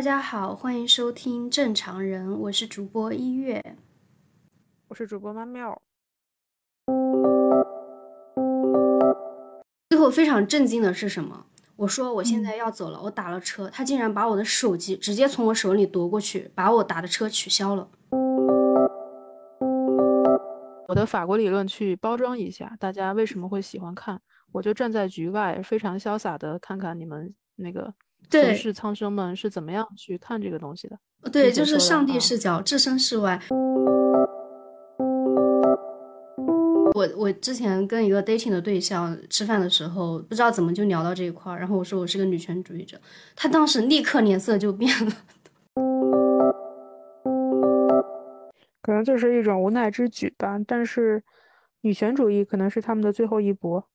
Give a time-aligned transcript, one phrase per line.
[0.00, 3.76] 大家好，欢迎收听《正常人》，我是主播一月，
[4.88, 5.78] 我是主播妈妙。
[9.90, 11.44] 最后非常震惊的是什么？
[11.76, 17.86] 我说我现在要走了，我打了车，他竟然把我的手机直接从我手里夺过去，把我打的车取消了。
[20.88, 24.18] 我的法国理论去包装一下，大家为什么会喜欢看？
[24.52, 27.92] 我就站在局外，非常潇洒的看看你们那个。
[28.30, 30.98] 对，是苍生们是怎么样去看这个东西的？
[31.32, 33.40] 对，就是上帝视角，置身事外。
[36.94, 42.98] 我我之前跟一个 dating 的对象吃饭的时候，不知道怎么就聊到这一块儿，然后我说我是个女权主义者，
[43.34, 45.12] 他当时立刻脸色就变了。
[48.82, 51.22] 可能就是一种无奈之举吧，但是
[51.82, 53.86] 女权主义可能是他们的最后一搏。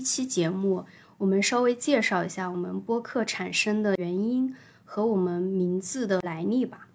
[0.00, 0.82] 一期节目，
[1.18, 6.88] 我们稍微介绍一下我们播客产生的原因和我们名字的来历吧。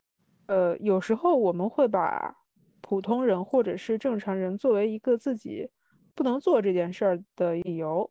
[0.48, 2.36] 呃，有时候我们会把
[2.82, 5.70] 普通人或者是正常人作为一个自己
[6.16, 8.10] 不能做这件事儿的理由，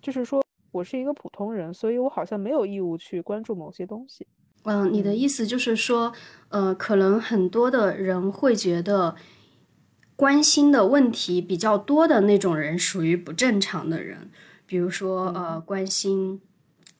[0.00, 4.24] 就是说我是一个普通人，所以我好像没有义务去关注某些东西。
[4.62, 6.12] 嗯，你的意思就是说，
[6.50, 9.16] 呃，可能很多的人会觉得。
[10.18, 14.28] 关心的问题比较多的那种人属于不正常的人，
[14.66, 16.42] 比如说呃关心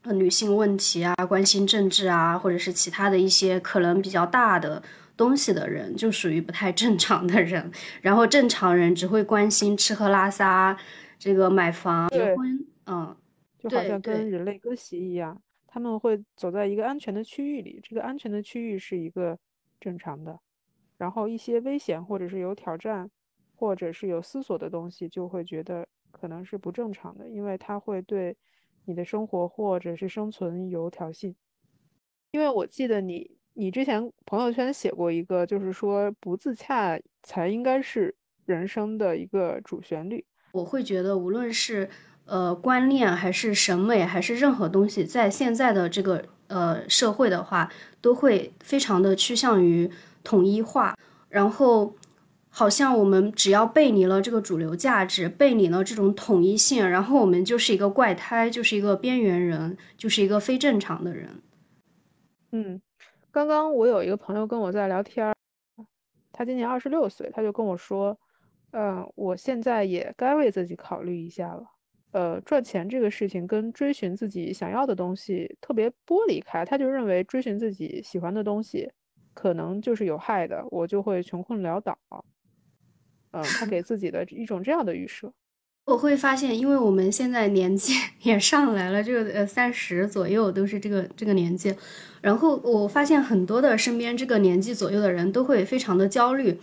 [0.05, 4.81] 女性问题啊，关心政治啊，或者是其他的一些可能比较大的
[5.17, 7.69] 东西的人，就属于不太正常的人。
[8.03, 10.79] 然后正常人只会关心吃喝拉撒，
[11.19, 13.17] 这个买房结婚，嗯，
[13.59, 19.37] 就好像跟人类割席一样，他们会走在一个安全的区域里，这个安全的区域是一个
[19.81, 20.39] 正常的。
[20.99, 23.09] 然后一些危险或者是有挑战，
[23.55, 28.37] 或者是有思索的东西，就会觉得可能是不正常的，因为它会对
[28.85, 31.33] 你的生活或者是生存有挑衅。
[32.33, 40.27] 因为我记得你，你之前朋友圈写过一个，就是说不自洽才应该是人生的一个主旋律。
[40.51, 41.89] 我会觉得，无论是
[42.25, 49.89] 呃观念，还是审美，还是任何东西，在现在的这个呃社会的话，都会非常的趋向于。
[50.29, 50.95] 统一化，
[51.31, 51.95] 然后
[52.51, 61.31] 好像我们只要背离了这个主流价值，背离了这种统一性，然后我们就是一个怪胎，就是一个边缘人，就是一个非正常的人。
[62.53, 62.79] 嗯，
[63.31, 65.35] 刚刚我有一个朋友跟我在聊天，
[66.31, 68.15] 他今年二十六岁，他就跟我说，
[68.73, 71.65] 嗯，我现在也该为自己考虑一下了。
[72.13, 78.91] 呃，赚钱这个事情跟追寻自己想要的东西特别剥离开，他就认为追寻自己喜欢的东西。
[79.41, 81.97] 可能就是有害的，我就会穷困潦倒。
[83.31, 85.33] 嗯，他给自己的一种这样的预设。
[85.85, 91.73] 我会发现，因为我们现在年纪也上来了，这个呃三十左右都是这个这个年纪。
[92.21, 96.59] 然后我发现很多的身边这个年纪左右的人都会非常的焦虑，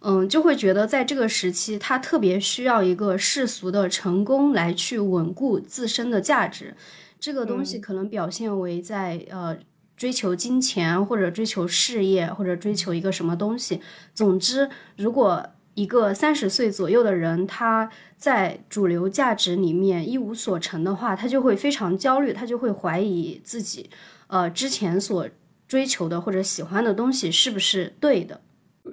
[0.00, 6.76] 嗯，就会觉得在这个时期，他特别需要一个世俗的成功来去稳固自身的价值。
[7.18, 9.56] 这个东西可能表现为在呃。
[9.98, 13.82] 追求金钱，或者追求事业，或者追求一个什么东西。
[14.14, 15.44] 总之，如果
[15.74, 23.90] 一个三十岁左右的人，他在主流价值里面一无所成的话，他就会非常焦虑，他就会怀疑自己，
[24.28, 25.28] 呃，之前所
[25.66, 28.40] 追求的或者喜欢的东西是不是对的。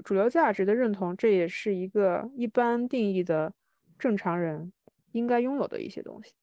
[0.04, 3.54] 主流价值的认同，这也是一个一般定义的
[3.98, 4.72] 正常人
[5.14, 6.34] 应该拥有的一些东西。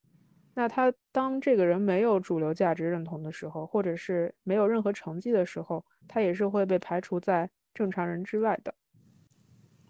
[0.55, 8.75] 那他当这个人没有主流价值认同的时候，或者是没有任何成绩的时候，他也是会被排除在正常人之外的。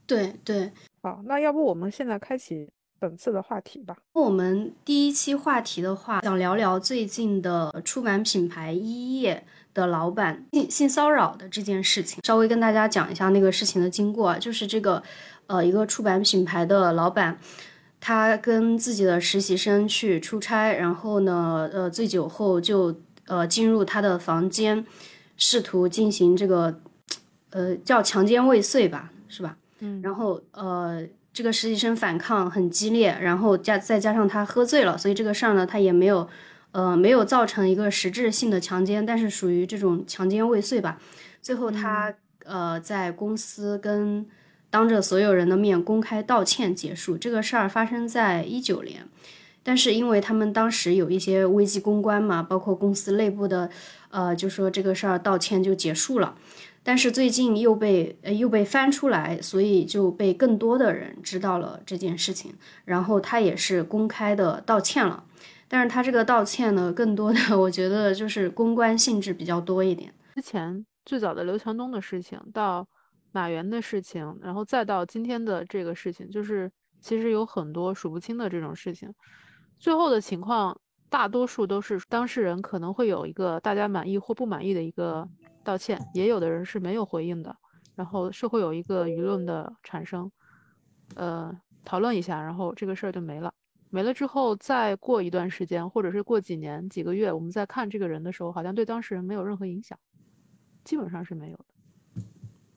[0.07, 0.71] 对对，
[1.03, 3.97] 好，那要不我们现在开启本次的话题吧。
[4.13, 9.45] 我们第一期话题的话，想聊聊最近的出版品牌一页
[9.75, 15.03] 的老板性性骚扰的这件事情，稍微跟大家讲一下那个事情的经过，就是这个
[15.49, 17.37] 呃一个出版品牌的老板。
[18.05, 22.93] 他跟自己的实习生去出差，然后呢，呃，醉酒后就
[23.29, 24.85] 呃进入他的房间，
[25.37, 26.81] 试图进行这个，
[27.51, 29.57] 呃，叫强奸未遂吧，是吧？
[29.79, 30.03] 嗯。
[30.03, 36.29] 然后呃，这个实习生反抗很激烈，然后加再加上他喝醉了，所以这个事儿呢，他也没有，
[36.73, 40.99] 呃，没有造成一个实质性的强奸，但是属于这种强奸未遂吧。
[41.41, 42.13] 最后他
[42.45, 44.27] 呃在公司跟。
[44.73, 49.07] 当着所有人的面公开道歉结束这个事儿发生在一九年，
[49.63, 53.69] 但是因为他们当时有一些危机公关嘛，包括公司内部的，
[54.09, 56.35] 呃，就说这个事儿道歉就结束了。
[56.83, 62.55] 但是最近又被又被翻出来，所以就被更多的人知道了这件事情。
[62.87, 65.23] 然后他也是公开的道歉了。
[65.69, 70.13] 但是他这个道歉呢，更多的 我觉得就是公关性质比较多一点。
[70.35, 72.87] 之前最早的刘强东的事情，到
[73.33, 76.71] 马原的事情，然后再到今天的这个事情，就是
[77.01, 79.13] 其实有很多数不清的这种事情，
[79.79, 85.29] 最后的情况大多数都是当事人可能会有一个大家满意或不满意的一个
[85.65, 87.57] 道歉，也有的人是没有回应的，
[87.95, 90.31] 然后是会有一个舆论的产生，
[91.17, 91.61] 呃。
[91.85, 93.53] 讨论一下，然后这个事儿就没了。
[93.91, 99.99] 没了之后，再过一段时间，或者是过几年、几个月，我们再看这个人的时候，好像对当事人没有任何影响，
[100.85, 101.72] 基本上是没有的。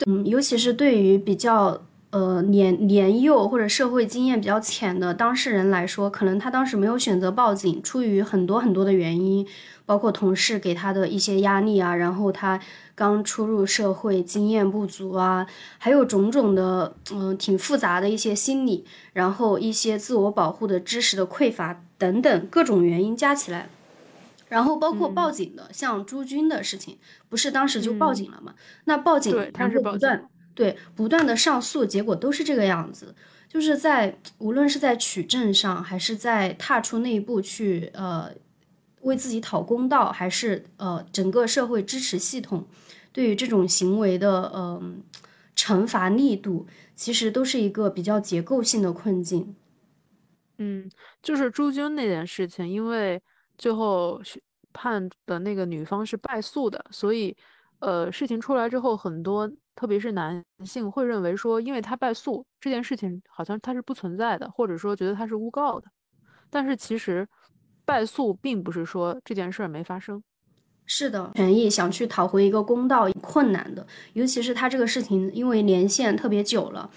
[0.05, 9.47] 嗯，尤其是对于比较呃年年幼或者社会经验比较浅的当事人来说，可能他当时没有选择报警，出于很多很多的原因。
[9.87, 12.59] 包括同事给他的一些压力啊，然后他
[12.95, 15.45] 刚初入社会，经验不足啊，
[15.77, 18.83] 还有种种的嗯挺复杂的一些心理，
[19.13, 23.69] 然后一些自我保护的知识的匮乏等等各种原因加起来，
[24.49, 26.97] 然后包括报警的，像朱军的事情，
[27.29, 28.55] 不是当时就报警了吗？
[28.85, 33.15] 那报警，他是不断对不断的上诉，结果都是这个样子，
[33.47, 38.31] 就是在无论是在取证上，还是在踏出那一步去呃。
[39.01, 42.65] 为自己讨公道，还是呃整个社会支持系统
[43.13, 44.81] 对于这种行为的呃
[45.55, 46.65] 惩罚力度，
[46.95, 49.55] 其实都是一个比较结构性的困境。
[50.57, 50.89] 嗯，
[51.21, 53.21] 就是朱军那件事情，因为
[53.57, 54.21] 最后
[54.73, 57.35] 判的那个女方是败诉的，所以
[57.79, 65.87] 呃事情出来之后，很多特别是男性会认为说，因为他败诉这件事情好像他是不存在的，或者说觉得他是诬告的，
[66.49, 67.27] 但是其实。
[67.87, 70.19] 败诉并不是说这件事儿没发生，
[70.87, 76.89] 是的，权益想去讨回一个公道困难的，尤其是他这个事情因为年限特别久了，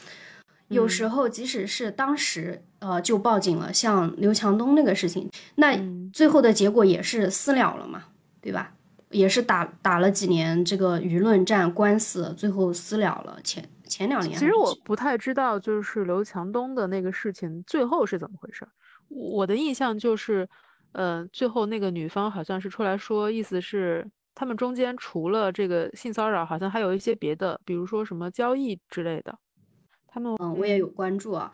[0.69, 5.79] 有时候即使是当时呃就报警了，像刘强东那个事情，那
[6.13, 8.05] 最后的结果也是私了了嘛，
[8.41, 8.73] 对吧？
[9.11, 13.39] 也是打打了几年这个舆论战官司，最后私了了。
[13.43, 18.67] 前前两年，其实我不太知道，就是刘强东的那个事情最后是怎么回事，
[19.09, 20.49] 我的印象就是。
[20.93, 24.05] 呃，最后那个女方好像是出来说，意思是
[24.35, 29.39] 他们中间除了这个性骚扰，好像还有一些别的，比如说什么交易之类的。
[30.09, 31.53] 他们嗯，我也有关注啊。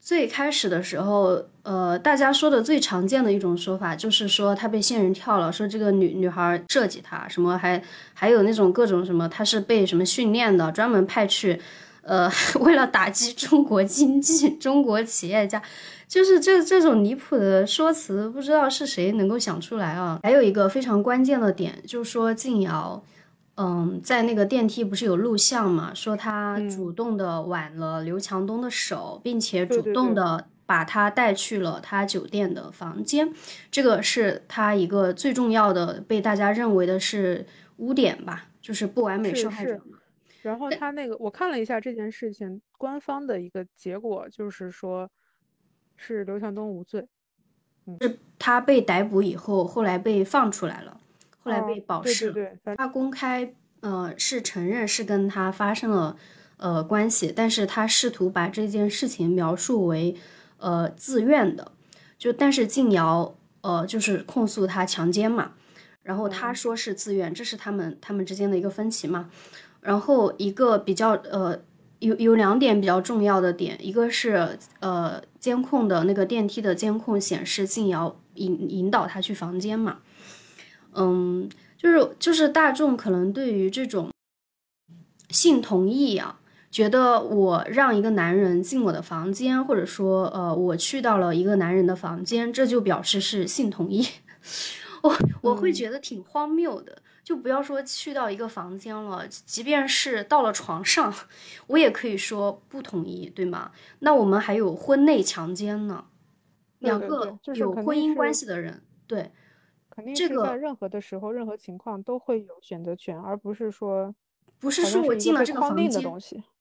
[0.00, 7.82] 最开始的时候，呃，大家说的最常见的一种说法就是说他被仙人跳了，说这个女女孩设计他，什么还
[8.12, 11.58] 还有那种各种什么，他是被什么训练的，专门派去，
[12.02, 12.30] 呃，
[12.60, 15.62] 为了打击中国经济、中国企业家。
[16.06, 20.20] 就是这这种离谱的说辞，不知道是谁能够想出来啊？
[20.22, 23.02] 还有一个非常关键的点，就是说静瑶，
[23.56, 25.94] 嗯，在那个电梯不是有录像嘛？
[25.94, 33.32] 说他主动的挽了刘强东的手，并且主动的把他带去了他酒店的房间，
[33.70, 37.46] 这个是他一个最重要的被大家认为的是
[37.76, 38.46] 污点吧？
[38.60, 39.80] 就是不完美受害者。
[40.42, 45.10] 然后他那个我看了一下这件事情，官方的一个结果就是说。
[45.96, 47.06] 是刘强东无罪，
[48.00, 51.00] 是他被逮捕以后，后来被放出来了，
[51.44, 52.32] 后来被保释。
[52.32, 56.16] 对对，他公开呃是承认是跟他发生了
[56.56, 60.16] 呃关系，但是他试图把这件事情描述为
[60.56, 61.70] 呃自愿的，
[62.18, 65.52] 就但是静瑶呃就是控诉他强奸嘛，
[66.02, 69.30] 然后他说是自愿，这是他们他们之间的一个分歧嘛，
[69.80, 71.60] 然后一个比较呃。
[72.00, 80.00] 有有两点比较重要的点，一个是呃监控的那个电梯的监控显示静瑶引引导他去房间嘛，
[80.94, 84.10] 嗯，就是就是大众可能对于这种
[85.30, 94.06] 性同意啊，觉得我让一个男人进我的房间，或者说呃我去到了一个男人的房间，这就表示是性同意，
[95.02, 96.98] 我我会觉得挺荒谬的。
[97.24, 101.10] 就不要说去到一个房间了，即便是到了床上，
[101.68, 103.70] 我也可以说不同意，对吗？
[104.00, 106.04] 那我们还有婚内强奸呢，
[106.80, 109.32] 两个有婚姻关系的人，对，
[109.94, 114.14] 肯定是在任何的时候、任何情况都会有选择权，而不是说
[114.58, 116.02] 不是说我进了这个房间，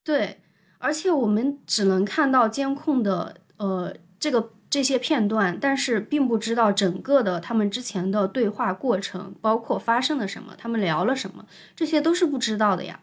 [0.03, 0.39] 对，
[0.77, 4.51] 而且我们只能看到监控的呃这个。
[4.73, 12.99] 这些片段，但是并不知道整个的他们之前的对话过程，包括发生了什么，他们聊了什么，这些都是不知道的呀。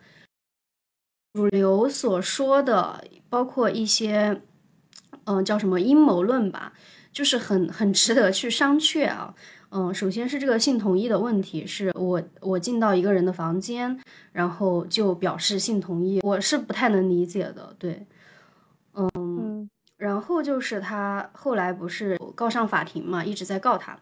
[1.33, 4.43] 主流所说的，包括一些，
[5.27, 6.73] 嗯，叫什么阴谋论吧，
[7.13, 9.37] 就是很很值得去商榷啊。
[9.71, 13.99] 嗯，首先是这个性同意的问题，是我我进到一个人的房间，
[14.33, 17.75] 然后就表示性同意，我是不太能理解的。
[17.79, 18.07] 对，
[18.95, 19.69] 嗯。
[19.97, 23.99] 然后就是他后来不是告上法庭嘛，一直在告他。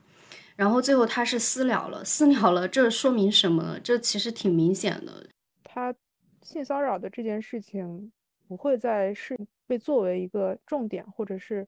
[0.54, 3.80] 然后最后他是私了了，私了了，这说明什么呢？
[3.80, 5.26] 这其实挺明显的。
[5.64, 5.92] 他
[6.40, 8.12] 性骚扰的这件事情
[8.46, 11.66] 不会再是被作为一个重点，或者是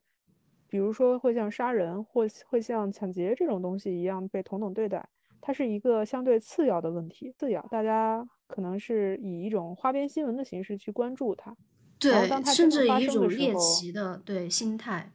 [0.70, 5.06] 比如说会像杀人或会像抢劫这种东西一样被同等对待，
[5.42, 7.30] 它是一个相对次要的问题。
[7.36, 11.54] 次要，大家可能是以一种花边新闻的形式去关注它，
[11.98, 12.12] 对，
[12.44, 15.12] 甚至以一种猎奇的对心态。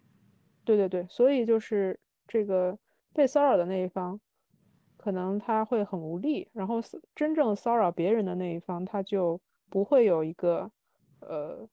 [0.63, 2.77] 对对对，所以就是这个。
[3.13, 4.19] 被骚扰的那一方，
[4.97, 6.81] 可能他会很无力，然后
[7.15, 10.69] 真正骚扰别人的那一方，他就不会有一个，
[11.21, 11.65] 呃，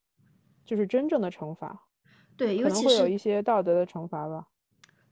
[0.65, 1.89] 就是真正的惩罚。
[2.37, 4.47] 对，可能会有一些道德的惩罚吧。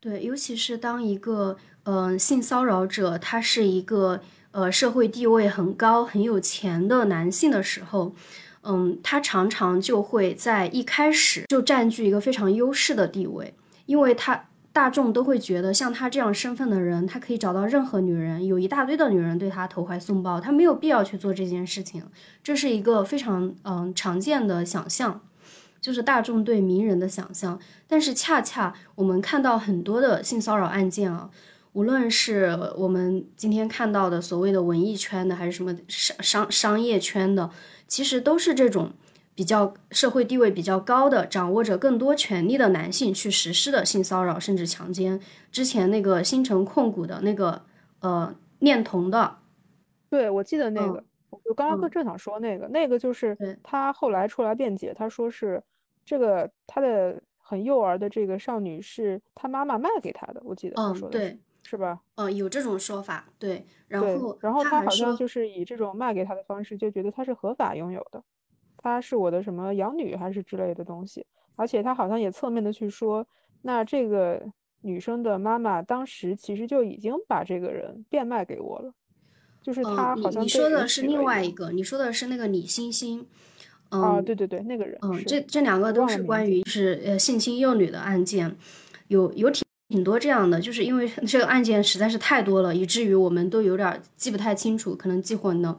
[0.01, 8.15] 对，尤其是当一个嗯性骚扰者，他是一个呃社会地位很高、很有钱的男性的时候，
[8.63, 13.55] 嗯，他常常就会在一开始就占据一个非常优势的地位，
[13.87, 14.47] 因为他。
[14.73, 22.05] 大众都会觉得，像他这样身份的人，他可以找到任何女人，有一大堆的女人对他投怀送抱，他没有必要去做这件事情。
[22.41, 25.23] 这是一个非常嗯常见的想象，
[25.81, 27.59] 就是大众对名人的想象。
[27.87, 31.31] 但是恰恰我们看到很多的性骚扰案件啊，
[31.73, 37.51] 无论是我们今天看到的所谓的文艺圈的，还是什么商商商业圈的，
[37.87, 38.93] 其实都是这种。
[39.33, 45.19] 比较社会地位比较高的、掌握着更多权力的男性去实施的性骚扰甚至强奸。
[45.51, 47.63] 之前那个新城控股的那个
[48.01, 49.39] 呃恋童的，
[50.11, 55.63] 对我记得那个，我刚刚正想说那个，那个就是他后来出来辩解，他说是
[56.11, 62.01] 这个他的很幼儿的这个少女是他妈妈卖给他的，我记得他说的对是吧？
[62.17, 63.65] 嗯，有这种说法，对。
[63.87, 68.21] 然后然后他好像就是以这种卖给他的方式，就觉得他是合法拥有的。
[68.77, 71.25] 她是我的什么养女还是之类的东西，
[71.55, 73.25] 而且他好像也侧面的去说，
[73.63, 74.43] 那这个
[74.81, 78.93] 女生的妈妈当时其实就已经把这个人变卖给我了，
[79.63, 83.29] 就是他好像你说的是另外一个，你说的是那个李星星，
[83.91, 88.57] 啊，对对对，那个人，嗯，这这两个都是关于就是呃性侵幼女的案件，
[89.09, 95.79] 有有挺挺多这样的，就是因为 这个案件实在是太多了，以至于我们都有点记不太清楚，可能记混了。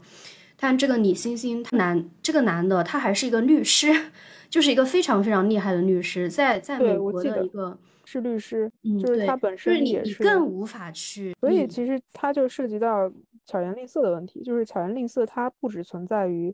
[0.57, 3.91] 但这个李星星，他男这个男的，他还是一个律师，
[4.49, 7.75] 就是一个非常非常厉害的律师，在在美国的一个
[8.05, 8.69] 是律师，
[9.01, 11.33] 就是他本身也是更无法去。
[11.39, 13.11] 所以其实他就涉及到
[13.45, 16.53] 巧言令色的问题，就是巧言令色，它不只存在于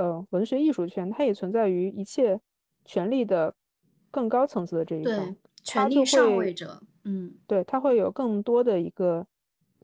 [0.00, 2.40] 呃文学艺术圈，它也存在于一切
[2.84, 3.54] 权力的
[4.10, 9.26] 更高层次的这一方，权力上位者，嗯，对他会有更多的一个。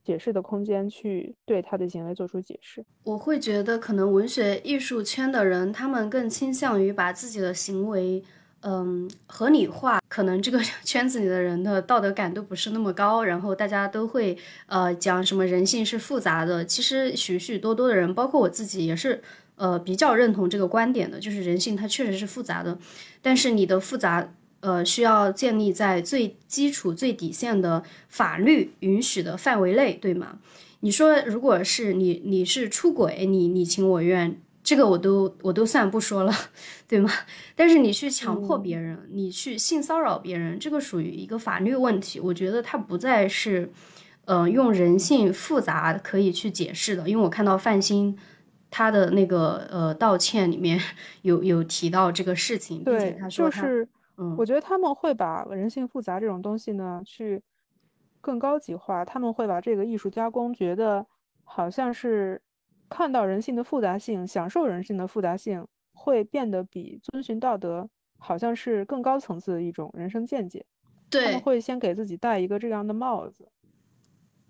[0.07, 8.23] 解释的空间去对他的行为做出解释，我会觉得可能文学艺术圈的人，他们更倾向于把自己的行为，
[8.61, 9.99] 嗯，合理化。
[10.07, 16.65] 可能这个 圈子里的人的道德感都不是那么高，然后大家都会呃讲什么人性是复杂的。
[16.65, 19.21] 其实许许多多的人，包括我自己，也是
[19.57, 22.79] 呃比较认同这个观点的，就是人性它确实是复杂的，
[23.21, 24.33] 但是你的复杂。
[24.61, 30.39] 呃，需要建立在最基础、最底线的法律允许的范围内，对吗？
[30.81, 36.35] 你说，如果是你，你是出轨，你你情我愿，这个我都我都算不说了，
[36.89, 37.13] 对吗？
[37.55, 42.19] 但是你去强迫别人，你去性骚扰别人，这个属于一个法律问题。
[42.19, 43.71] 我觉得它不再是，
[44.25, 47.09] 呃，用人性复杂可以去解释的。
[47.09, 48.17] 因为我看到范鑫
[48.77, 50.79] 他的那个呃道歉里面
[51.23, 53.67] 有有提到这个事情，并且他说他。
[54.37, 57.43] 我觉得他们会把人性复杂这种东西呢，去
[58.21, 59.03] 更高级化。
[59.03, 61.07] 他们会把这个艺术加工，觉得
[61.43, 62.43] 好像是
[62.91, 70.67] 看到人性的复杂性，享受人性的复杂性，会变得比遵循道德好像是更高层次的一种人生见解。
[71.09, 73.49] 对，他们会先给自己戴一个这样的帽子。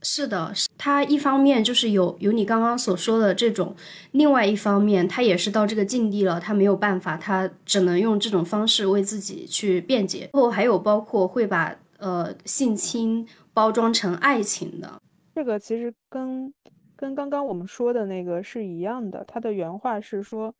[0.02, 3.74] 是的，他一方面就是有有你刚刚所说的这种，
[4.12, 10.28] 另外一方面他也是到这个境地了，他没有办法，他只能用这种方式为自己去辩解。
[10.32, 15.00] 后还有包括会把呃性侵包装成爱情的，
[15.34, 16.52] 这个其实跟
[16.94, 19.24] 跟刚刚我们说的那个是一样的。
[19.26, 20.54] 他的原话是说，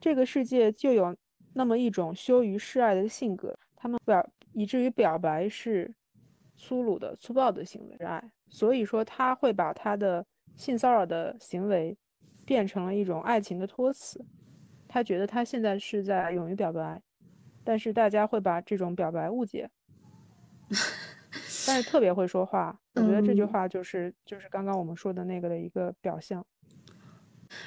[0.00, 1.16] 这个世界就有
[1.54, 5.90] 那么一种羞于示爱的性格，他们表以至于表白是
[6.62, 8.22] 粗鲁的、粗暴的行为，爱。
[8.48, 11.96] 所以说他会把他的性骚扰的行为
[12.44, 14.24] 变成了一种爱情的托词，
[14.86, 17.02] 他觉得他现在是在勇于表白，
[17.64, 19.68] 但是大家会把这种表白误解。
[21.66, 26.46] 但是特别会说话，我觉得这句话就是就是刚刚我们说的那个的一个表象。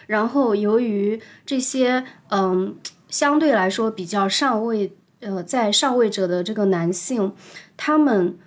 [0.08, 7.36] 然后由于这些嗯相对来说比较上位呃在上位者的这个男性，
[7.76, 8.40] 他们。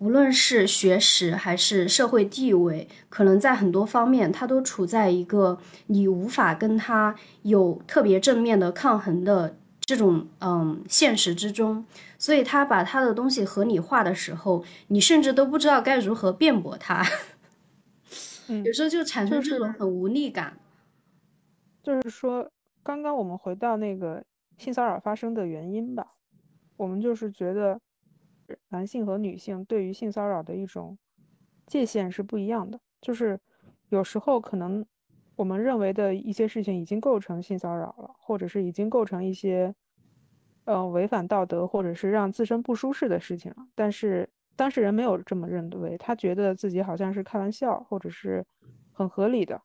[0.00, 11.84] 无论是学识还是社会地位，可能在很多方面，他都处在一个你无法跟他有特别正面的抗衡的这种嗯现实之中。
[12.16, 17.04] 所以他把他的东西合理化的时候，你甚至都不知道该如何辩驳他。
[18.64, 20.56] 有时候就产生这种很无力感。
[21.82, 22.50] 就是说，
[22.82, 24.24] 刚刚我们回到那个
[24.56, 26.06] 性骚扰发生的原因吧，
[26.78, 27.78] 我们就是觉得。
[28.68, 30.96] 男性和女性对于性骚扰的一种
[31.66, 33.38] 界限是不一样的，就是
[33.88, 34.84] 有时候可能
[35.36, 39.74] 我们认为的一些事情已经构成性骚扰了，或者是已经构成一些
[40.64, 48.44] 呃违反道德或者是让自身不舒适的事情了，但是当事人没有这么认为，他觉得自己好像是开玩笑，或者是
[48.92, 49.62] 很合理的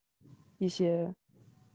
[0.57, 1.13] 一些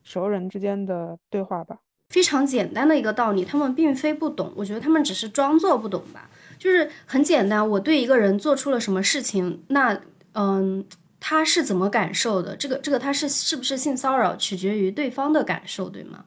[0.02, 1.80] 熟人之间的对话吧。
[2.08, 6.30] 非常简单的一个道理，他们并非不懂，我觉得他们只是装作不懂吧。
[6.60, 9.98] 就是很简单，我对一个人做出了什么事情，那
[10.34, 10.84] 嗯，
[11.18, 12.54] 他是怎么感受的？
[12.54, 16.26] 这个这个他是是不是性骚扰，取决于对方的感受，对吗？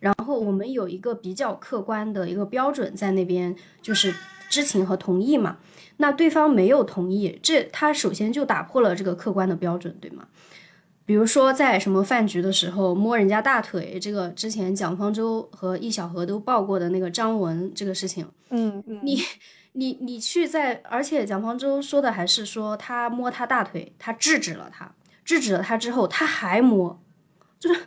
[0.00, 4.14] 然后我们有一个比较客观的一个标准在那边，就是
[4.48, 5.58] 知情和同意嘛。
[5.98, 10.26] 那对方没有同意，这他首先就打破了这个客观的标准，对吗？
[11.04, 19.18] 比如说在什么饭局的时候摸人家大腿，这个之前蒋方舟和易小荷都报过的那个张文这个事情，嗯嗯，你。
[19.76, 27.02] 你你去在，而且蒋方舟说的还是说他摸他大腿，他制止了他，制止了他之后他还摸，
[27.58, 27.86] 就是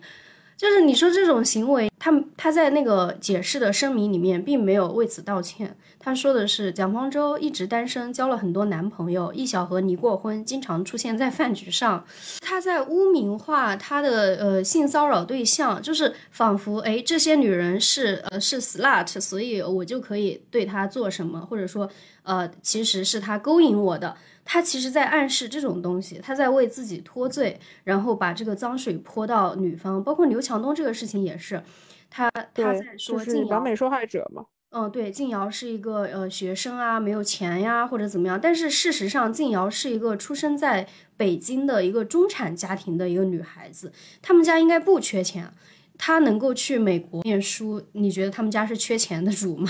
[0.58, 5.78] 就是你说这种行为，他他在那个解释的声明里面并没有为此道歉。
[6.00, 9.32] 他说的是蒋方舟一直单身，交了很多男朋友。
[9.34, 12.04] 易小荷离过婚，经常出现在饭局上。
[12.40, 21.88] 他在污名化他的呃性骚扰对象，就是仿佛哎这些女人是呃是 slut，所以我就可以对她做什么，或者说
[22.24, 24.16] 呃其实是他勾引我的。
[24.50, 30.02] 他其实在暗示这种东西，他在为自己脱罪，然后把这个脏水泼到女方。
[30.02, 31.62] 包括刘强东这个事情也是，
[32.10, 34.46] 他他在说是完美受害者嘛。
[34.70, 38.40] 嗯，对，静瑶是一个呃学生啊，没有钱呀，或者怎么样。
[38.42, 45.52] 但是事实上，静瑶是一个出生在北京的一个中产家庭的一个女孩子，他们家应该不缺钱。
[45.98, 49.70] 她能够去美国念书，你觉得他们家是缺钱的主吗？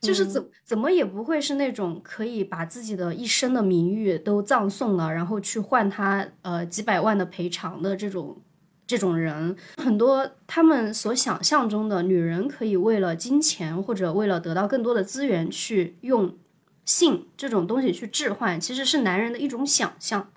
[0.00, 8.40] 就是怎怎么也不会是那种可以把自己的一生的名誉都葬送了，然后去换他呃几百万的赔偿的这种。
[8.88, 16.38] 这种人很多，他们所想象中的女人可以为了金钱或者为了得到更多的资源去用
[16.86, 20.32] 性这种东西去置换，其实是男人的一种想象。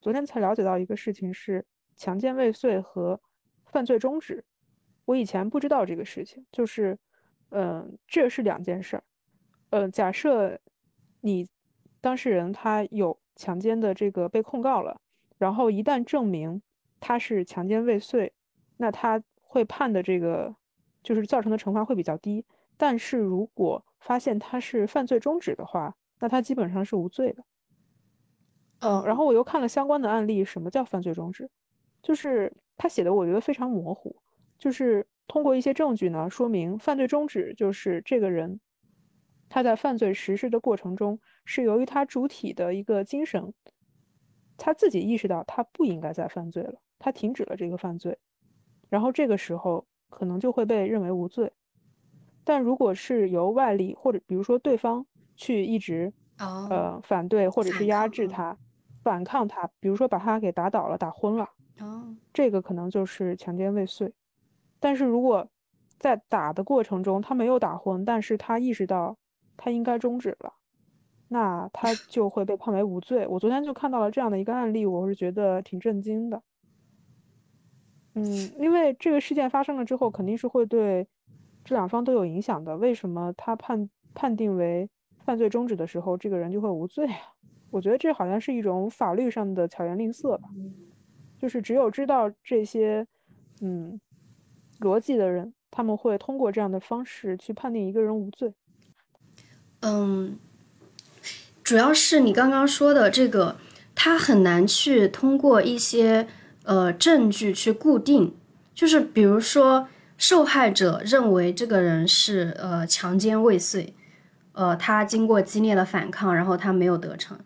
[0.00, 1.62] 昨天才了解到一个事情是
[1.98, 3.20] 强奸未遂和
[3.66, 4.42] 犯罪中止，
[5.04, 6.96] 我以前不知道这个事情，就是，
[7.50, 9.04] 嗯，这是两件事儿。
[9.70, 10.58] 呃，假设
[11.20, 11.48] 你
[12.00, 15.00] 当事人他有强奸的这个被控告了，
[15.38, 16.62] 然后一旦证明。
[17.02, 18.30] 他是强奸未遂，
[18.76, 20.54] 那他会判的这个
[21.02, 22.44] 就是造成的惩罚会比较低。
[22.76, 27.42] 但是如果发现他是犯罪中止的话，那他基本上是无罪的。
[28.80, 31.50] 嗯，然后我又看了相关的案例，什么叫犯罪中止？
[32.02, 34.14] 就是他写的，我觉得非常模糊。
[34.58, 38.58] 就是通过一些证据呢，说明犯罪中止就是这个人
[39.48, 43.54] 他在犯罪实施的过程中，是由于他主体的一个精神，
[44.56, 46.80] 他自己意识到他不应该再犯罪了。
[46.98, 48.18] 他停止了这个犯罪，
[48.88, 51.52] 然后这个时候可能就会被认为无罪。
[52.42, 58.58] 但如果是由外力或者比如说对方去一直呃反对或者是压制他、
[59.04, 61.48] 反抗他，比如说把他给打倒了、打昏了，
[62.32, 64.12] 这个可能就是强奸未遂。
[64.80, 65.48] 但是如果
[65.98, 69.16] 在打的过程中他没有打昏，但是他意识到
[69.56, 70.54] 他应该终止了，
[71.28, 73.26] 那他 就会被判为无罪。
[73.26, 76.42] 我昨天就看到了这样的一个案例，我是觉得挺震惊的。
[78.14, 78.24] 嗯，
[78.58, 81.06] 因为这个事件发生了之后，肯定是会对
[81.64, 82.76] 这两方都有影响的。
[82.76, 84.88] 为什么他判判定为
[85.24, 87.36] 犯罪终止的时候，这个人就会无罪啊？
[87.70, 90.48] 我觉得这好像是一种法律上的巧言令色吧。
[91.38, 93.06] 就是只有知道这些
[93.60, 94.00] 嗯
[94.80, 98.52] 逻辑的人，他们会通过这样的方式去判定一个人无罪。
[99.80, 100.38] 嗯，
[101.62, 103.56] 主要是你刚刚说的这个，
[103.94, 106.28] 他很难去通过一些。
[106.64, 108.36] 呃，证据去固定，
[108.74, 109.88] 就是比如说，
[110.18, 113.94] 受害者认为这个人是呃强奸未遂，
[114.52, 117.36] 呃，他经过激烈的反抗，然后他没有得逞。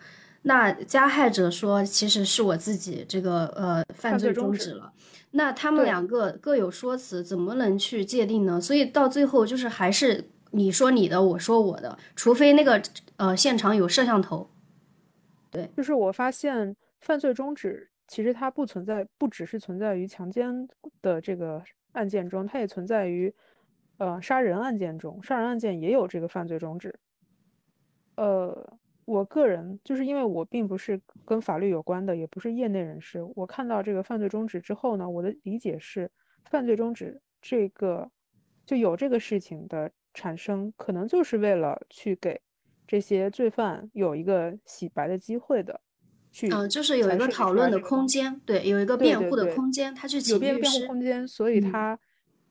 [0.47, 4.93] 那加害者说，其实是我自己这个呃犯罪终止了。
[5.31, 8.61] 那他们两个各有说辞，怎么能去界定呢？
[8.61, 12.81] 所以到最后就是还是你说你的，我说我的，除非那个
[13.17, 14.49] 呃现场有摄像头，
[15.51, 20.69] 对，就是我发现犯罪终止其实它不存在，不只是存在于强奸
[21.03, 21.61] 的这个
[21.93, 23.35] 案件中，它也存在于
[23.99, 26.95] 呃杀人案件中，杀人案件也有这个犯罪终止。
[28.17, 36.11] 呃，我个人就是因为我并不是跟法律有关的，也不是业内人士，我看到这个犯罪中止之后呢，我的理解是，
[36.51, 38.11] 犯罪中止这个
[38.65, 42.41] 就有这个事情的产生，可能就是为了去给
[42.87, 45.81] 这些罪犯有一个洗白的机会的，
[46.33, 51.99] 去嗯，就是有一个讨论的空间，对，有一个辩护的空间，他去有辩辩护空间，所以他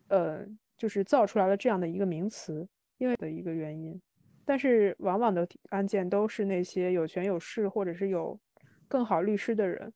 [0.09, 0.45] 呃
[0.77, 3.99] 就是造出来了这样的一个名词，因为的一个原因。
[4.45, 8.37] 但是往往的案件都是那些有权有势或者是有
[8.87, 9.93] 更好律师的人，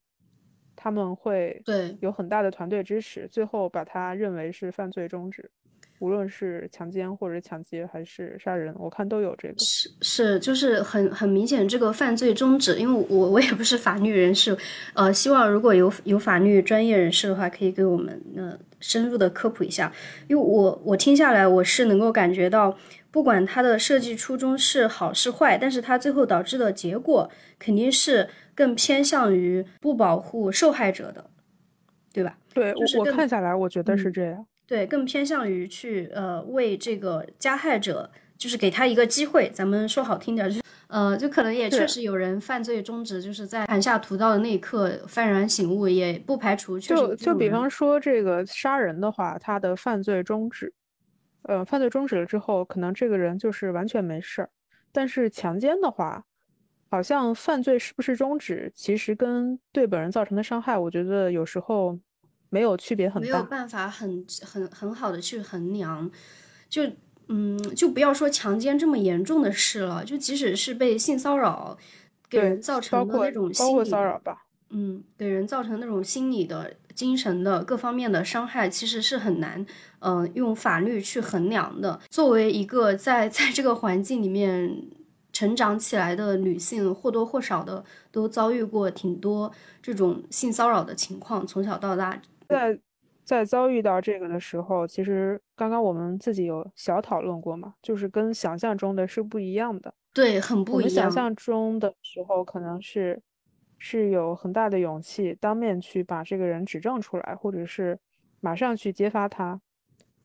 [0.75, 5.51] 他们会对有很大的团队支持，最后把他认为是犯罪中止，
[5.99, 9.55] 无论是强奸或者抢劫还是杀人，我看都有这个。
[9.60, 14.57] 是是，就是很很明显这个犯罪中止，因为我我也不是法律人士，
[14.93, 19.91] 呃，希望如果有有法律专业人士的话，可以给我们呃深入的科普一下，
[20.29, 22.77] 因为我我听下来我是能够感觉到。
[23.17, 27.27] 不管它的设计初衷是好是坏，但是它最后导致的结果
[27.58, 31.32] 肯定是更偏向于不保护受害者的，
[32.13, 32.38] 对吧？
[32.53, 34.45] 对，我看下来，我觉得是这样。
[34.67, 39.49] 对，更偏向于去呃为这个加害者，就是给他一个机会。
[39.51, 47.01] 咱们说好听点，就是呃，就可能也确实有人犯罪终止，就是在砍下屠刀的那一刻幡然醒悟，也不排除确实。
[47.01, 50.71] 就就比方说这个杀人的话，他的犯罪终止。
[51.47, 54.49] 呃，犯罪终止了之后，可能这个人就是完全没事儿。
[54.91, 56.23] 但是强奸的话，
[56.89, 61.97] 好像犯罪是不是终止，其实跟对本人造成的伤害，我觉得有时候
[62.49, 63.27] 没有区别很大。
[63.27, 66.10] 没有办法很很很好的去衡量。
[66.69, 66.83] 就
[67.29, 71.77] 嗯，就不要说强奸这么严重的事了，就即使是被性骚扰，
[72.29, 76.73] 给人造成的那种心理骚扰吧，嗯，给人造成那种心理的。
[76.97, 79.63] 精神的各方面的伤害其实是很难，
[79.99, 81.99] 嗯，用法律去衡量的。
[82.10, 84.82] 作为一个在 在这个环境里面
[85.32, 92.19] 成长起来的女性，或多或少的都遭遇过挺多这种性骚扰的情况，从小到大。
[92.47, 92.80] 在
[93.23, 99.93] 在遭遇到这个的时候，其实刚刚我们自己有小讨论过嘛，就是跟想象中的是不一样的。
[100.15, 100.89] 对，很不一样我。
[100.89, 103.21] 想象中的时候可能是。
[103.80, 107.98] 是有很大的勇气当面去把这个人指证出来，或者是
[108.40, 109.62] 马上去揭发他，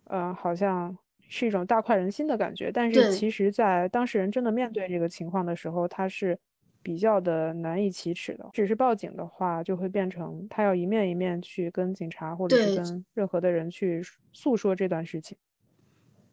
[0.05, 0.97] 呃，好像
[1.29, 2.73] 是一种大快人心的感觉。
[2.73, 6.38] 但是其实，在当事人真的面对这个情况的时候，他是
[6.83, 8.49] 比较的难以启齿的。
[8.55, 15.37] 只是报警的话，就会变成他要一面一面去跟警察或者是跟任何的人去诉说这段事情。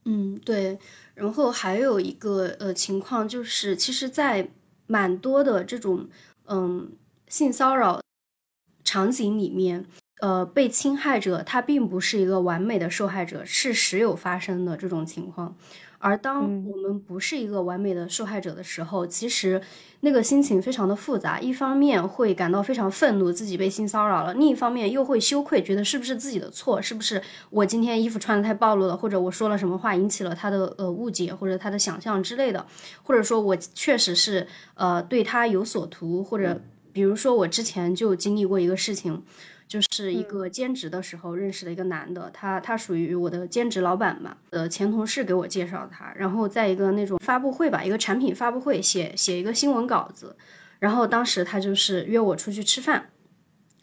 [0.05, 0.79] 嗯，对。
[1.15, 4.49] 然后还有一个呃情况就是，其实，在
[4.87, 6.07] 蛮多的这种
[6.45, 6.93] 嗯。
[7.29, 8.01] 性骚扰
[8.83, 9.85] 场景里面，
[10.19, 15.55] 呃，被侵害者他并不是一个完美的受害者，是时有发生的这种情况。
[16.01, 19.61] 而当我们不是一个完美的受害者的时候，其实
[19.99, 21.41] 那个心情非常的复杂。
[21.41, 26.81] 一方面会感到非常愤怒，自己被性骚扰了；另一方面又会羞愧，觉得是不是自己的错？
[26.81, 32.65] 是不是我今天衣服穿的太暴露了，或者我说了什么话引起了他的呃误解，或者他的想象之类的？
[33.03, 36.61] 或者说我确实是呃对他有所图，或者。
[36.91, 39.23] 比如说，我之前就经历过一个事情，
[39.67, 50.35] 就是一个兼职的时候认识的一个男的，他他属于我的兼职老板嘛，呃，前同事给我介绍他，然后在一个那种发布会吧，一个产品发布会写写一个新闻稿子，
[50.79, 53.09] 然后当时他就是约我出去吃饭，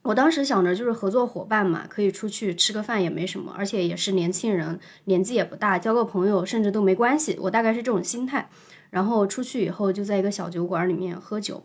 [0.03, 8.49] 我当时想着就是合作伙伴嘛，可以出去吃个饭也没什么，而且也是年轻人，年纪也不大，交个朋友甚至都没关系，我大概是这种心态，
[8.91, 11.65] 然后出去以后就在一个小酒馆里面喝酒。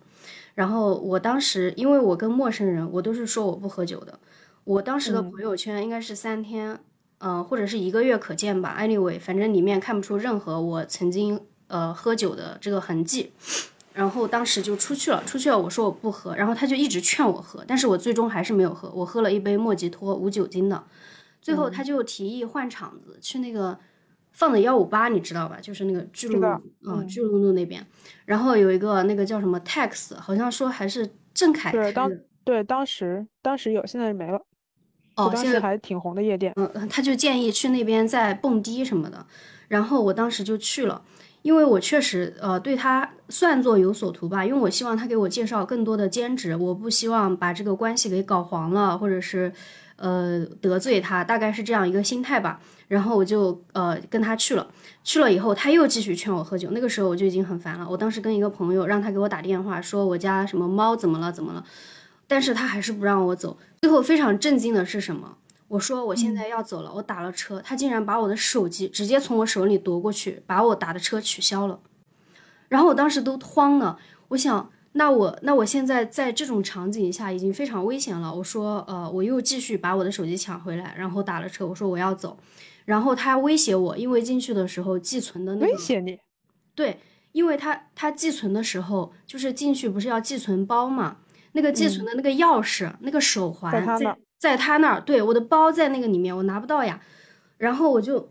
[0.54, 4.20] 然后我当时，因为我跟陌生人，我都是说我不喝酒的。
[4.64, 6.80] 我当时的朋友圈应该是三天，
[7.20, 8.78] 嗯，或者是一个月可见吧。
[8.80, 13.32] Anyway，反正里面看不出任何我曾经呃喝酒的这个痕迹。
[13.94, 18.92] 然后当时就出去了，出去了，我说我不喝，然后他就一直劝我喝，但是我最终还是没有喝。
[18.96, 20.84] 我喝了一杯莫吉托，无酒精的。
[21.42, 23.80] 最后他就提议换场子，去那个。
[24.32, 25.58] 放在幺五八，你知道吧？
[25.62, 26.42] 就是那个巨鹿，
[26.88, 27.86] 嗯，巨鹿路那边。
[28.26, 31.72] 然后有一个那个叫什么 Tax，好像说还是郑恺。
[31.72, 32.12] 对，当
[32.44, 34.42] 对当时当时有，现在没了。
[35.16, 36.54] 哦，现在还挺红的夜店。
[36.56, 39.26] 嗯，他就建议去那边再蹦迪什么的。
[39.68, 41.02] 然后我当时就去了，
[41.42, 49.52] 因为我确实呃对他算作有所图吧，因为我希望他给我介绍更多的兼职，我不希望把这个关系给搞黄了，或者是。
[50.02, 52.60] 呃得罪他，大概是这样一个心态吧。
[52.88, 54.68] 然后我就呃跟他去了，
[55.04, 56.72] 去了以后他又继续劝我喝酒。
[56.72, 57.88] 那个时候我就已经很烦了。
[57.90, 61.64] 我当时跟一个朋友让他给我打电话，说我家什么猫怎么了怎么了，
[62.28, 63.58] 但是他还是不让我走。
[63.82, 65.38] 最后非常震惊的是什么？
[65.70, 71.80] 我说我现在要走了，我打了车，他竟然把我的手机直接从我手里夺过去，把我打的车取消了。
[72.68, 73.98] 然后我当时都慌了，
[74.30, 74.70] 我想。
[74.94, 78.34] 那我那我现在在这种场景下已经非常危险了。
[78.34, 81.66] 我说，呃，我又继续把我的手机抢回来，然后打了车。
[81.66, 82.38] 我说我要走，
[82.86, 86.20] 然后他威胁我，因为进去的时候寄存的那个威胁你，
[86.76, 87.00] 对，
[87.32, 91.18] 因为他他寄存的时候就是进去不是要寄存包嘛，
[91.54, 97.00] 那个寄存的那个钥匙、那个手环在在他那儿，对，我的包在那个里面，我拿不到呀。
[97.58, 98.31] 然后我就。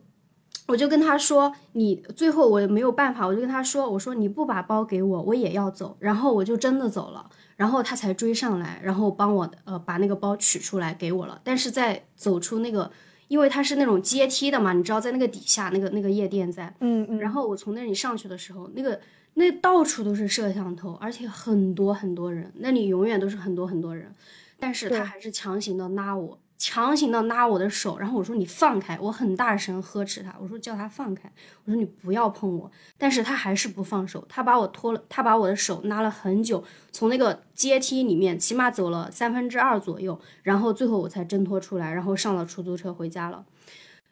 [0.70, 5.96] 我就跟他说，你最后我没有办法，我就跟他说，我说你不把包给我，我也要走。
[5.98, 11.40] 然后我就真的走了，然后他才追上来，然后帮我呃把那个包取出来给我了。
[11.42, 12.90] 但是在走出那个，
[13.26, 17.18] 因为它是那种阶梯的嘛，你知道在那个底下那个那个夜店在，嗯嗯。
[17.18, 19.00] 然后我从那里上去的时候，那个
[19.34, 24.14] 那到处都是摄像头，而且很多很多人，那里永远都是很多很多人，
[24.58, 26.38] 但是他还是强行的拉我。
[26.60, 31.32] 强行的拉我的手，然后我说你放开，我很大声呵斥他，我说叫他放开，
[31.64, 43.46] 我说你不要碰我，但是他还是不放手，他把我拖了，他把我的手拉了很久，从那个阶梯里面起码走了三分之二左右，然后最后我才挣脱出来，然后上了出租车回家了。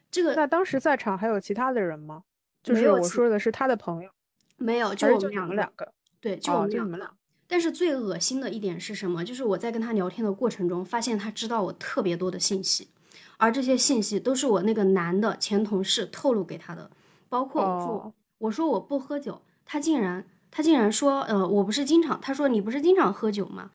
[0.09, 2.23] 这个那当时在场还有其他的人吗？
[2.63, 4.09] 就是我说的是他的朋友，
[4.57, 7.18] 没有，就我们两个，对，就我们两个。
[7.51, 9.25] 但是最恶心的一点是什么？
[9.25, 12.89] 就是我在跟他聊天的过程中，发现他知道我特别多的信息，
[13.37, 16.91] 而这些信息都是我那个男的前同事透露给他的。
[17.27, 23.71] 包括我说我说我不喝酒，他竟然他竟然说，呃，我不是经常，他说你不是经常喝酒吗？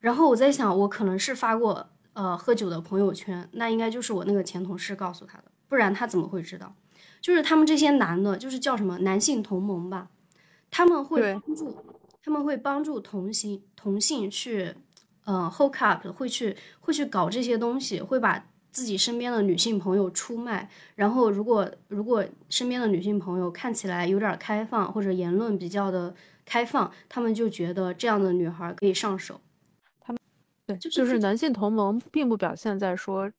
[0.00, 6.74] 然后我在想，我可能是发过呃喝酒的朋友圈，那应该就是我那个前同事告诉他的，不然他怎么会知道？
[7.20, 10.08] 就是他们这些男的，就是叫什么男性同盟吧，
[10.68, 11.76] 他们会帮助。
[12.24, 14.74] 他们会帮助同性同性去，
[15.26, 20.70] 呃，hook up，会去会去搞这些东西，会把自己身边的女性朋友出卖。
[20.94, 26.14] 然后，如果如果身边的女性朋友看起来有点开放，或者言论比较的
[26.46, 29.38] 开放，他们就觉得这样的女孩可以上手。
[30.00, 30.18] 他们
[30.64, 33.30] 对，就是男性同盟，并不表现在说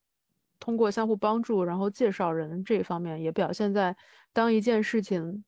[0.60, 3.98] 通过相互帮助，然后介绍人这一方面，也表现在
[4.32, 5.44] 当一件事情。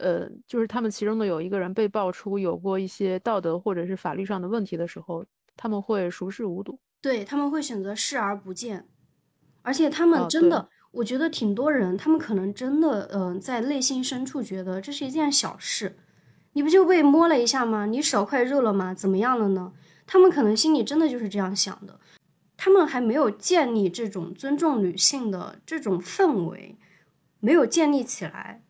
[0.00, 5.24] 呃，就是他们其中的有一个人被爆出有过一些道德或者是法律上的问题的时候，
[5.56, 8.88] 他们会熟视无睹，对他们会选择视而不见，
[9.62, 15.98] 而且他们真的，我觉得挺多人，他们可能真的，嗯，在内心深处觉得这是一件小事，
[16.54, 17.86] 你不就被摸了一下吗？
[17.86, 18.94] 你手快热了吗？
[18.94, 19.72] 怎么样了呢？
[20.06, 22.00] 他们可能心里真的就是这样想的，
[22.56, 26.76] 他们还没有建立这种尊重女性的这种氛围，
[27.38, 28.64] 没有建立起来。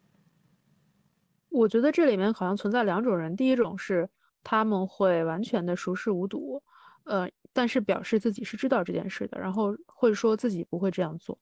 [1.50, 4.08] 我觉得这里面好像存在两种人，第一种是
[4.42, 6.62] 他们会完全的熟视无睹，
[7.04, 11.36] 呃，但是表示自己是知道这件事的，然后会说自己不会这样做。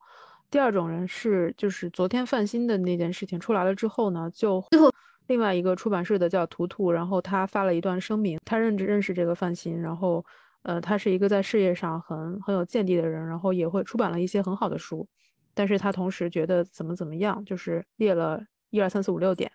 [0.51, 4.91] 第二种人是，就是昨天范鑫的那件事情出来了之后呢，就最后
[5.27, 10.25] 另外一个出版社的叫图图，然后他发了一段声明，他认知认识这个范鑫，然后
[10.63, 15.07] 呃，他是一个在事业上很很有见地的人，然后也会出版了一些很好的书，
[15.53, 19.53] 但是他同时觉得怎么怎么样，就是列了一二三四五六点。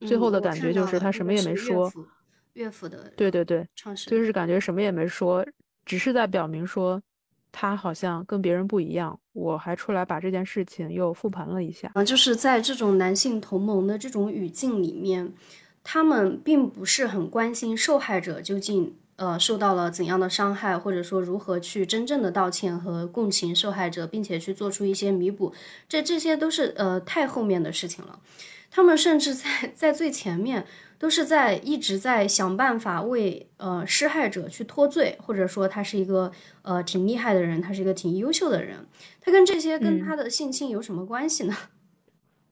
[0.00, 1.92] 最后的感觉就是他什么也没说，
[2.54, 3.66] 岳父的对对对，
[4.06, 5.46] 就是感觉什么也没说，
[5.84, 7.00] 只是在表明说
[7.52, 9.18] 他好像跟别人不一样。
[9.32, 15.30] 我还出来把这件事情又复盘了一下啊，就是在这种男性同盟的这种语境里面，
[15.84, 25.52] 他们并不是很关心受害者究竟呃受到了怎样的伤害，或者说如何去真正的道歉和共情受害者，并且去做出一些弥补，
[25.88, 28.20] 这这些都是呃太后面的事情了。
[28.70, 30.66] 他们甚至在 在最前面，
[30.98, 36.30] 都是在一直在想办法为呃施害者去脱罪，或者说他是一个
[36.62, 38.86] 呃挺厉害的人，他是一个挺优秀的人，
[39.20, 41.56] 他跟这些跟他的性侵有什么关系呢？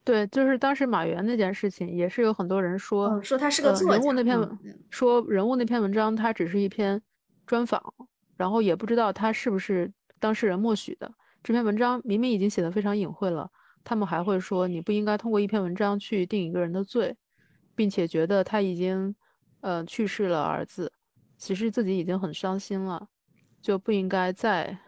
[0.05, 4.59] 对，就是当时马原那件事情，也是有很多人说说他是个人物那篇文，
[4.91, 7.01] 说人物那篇文章他只是一篇
[7.47, 7.83] 专访，
[8.37, 9.91] 然后也不知道他是不是
[10.21, 11.11] 当事人默许的。
[11.43, 13.51] 这篇文章明明已经写的非常隐晦了。
[13.83, 17.15] 他们还会说，你不应该通过一篇文章去定一个人的罪，
[17.75, 19.15] 并且觉得他已经，
[19.61, 20.91] 呃，去世了儿子，
[21.37, 23.09] 其实自己已经很伤心了，
[23.61, 24.79] 就不应该再，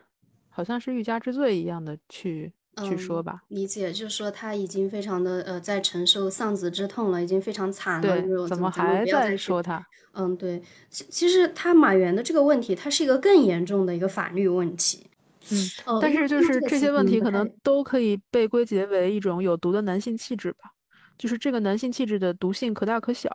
[0.49, 3.43] 好像是欲加之罪一样的去去说吧。
[3.49, 8.23] 理解，就是说他已经非常的呃，在承受丧子之痛了，已经非常惨了。
[8.23, 9.85] 对，怎么还在说他？
[10.13, 15.07] 嗯，对，其其实他马原的这个问题，它是一个更严重的一个法律问题。
[15.51, 20.71] 嗯，但是就是这些问题可能都可以被归结为一种有毒的男性气质吧。
[21.19, 23.31] 就是这个男性气质的毒性可大可小，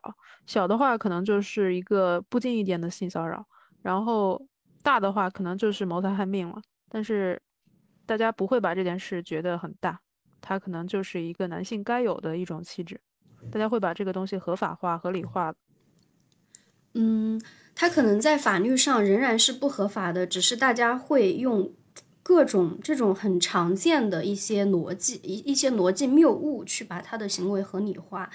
[0.45, 3.43] 小的话可能就是一个不经意间的性骚扰，
[3.81, 4.39] 然后
[4.83, 6.61] 大的话可能就是谋财害命了。
[6.89, 7.41] 但是
[8.11, 10.01] 大家不会把这件事觉得很大，
[10.41, 12.99] 它可能就是一个男性该有的一种气质，
[13.49, 15.55] 大家会把这个东西合法化、合理化。
[16.93, 17.41] 嗯，
[17.73, 21.73] 它可能在法律上仍然是不合法的，只是大家会用。
[22.23, 28.29] 各种这种很常见的一些逻辑一一些逻辑谬误，去把他的行为合理化，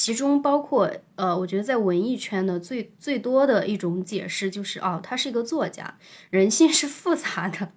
[0.00, 5.98] 其中包括呃，我觉得在文艺圈的最最多的一种解释就是哦，他是一个作家，
[6.30, 7.72] 人性是复杂的，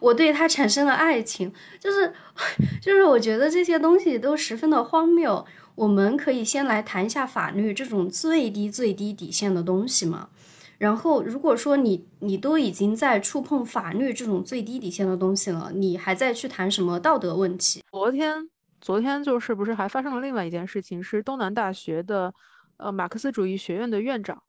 [0.00, 2.12] 我对他产生了爱情，就是
[2.82, 5.46] 就是我觉得这些东西都十分的荒谬。
[5.76, 10.30] 我们可以先来谈一下法律这种最低最低底线的东西嘛。
[10.78, 17.84] 然后，如果说你你都已经在触碰法律这种最低底线的东西了，你还在去谈什么道德问题？
[17.92, 18.48] 昨天，
[18.82, 21.00] 昨天就是不是还发生了另外一件事情？
[21.00, 22.34] 是东南大学的，
[22.78, 24.42] 呃，马克思主义学院的院长，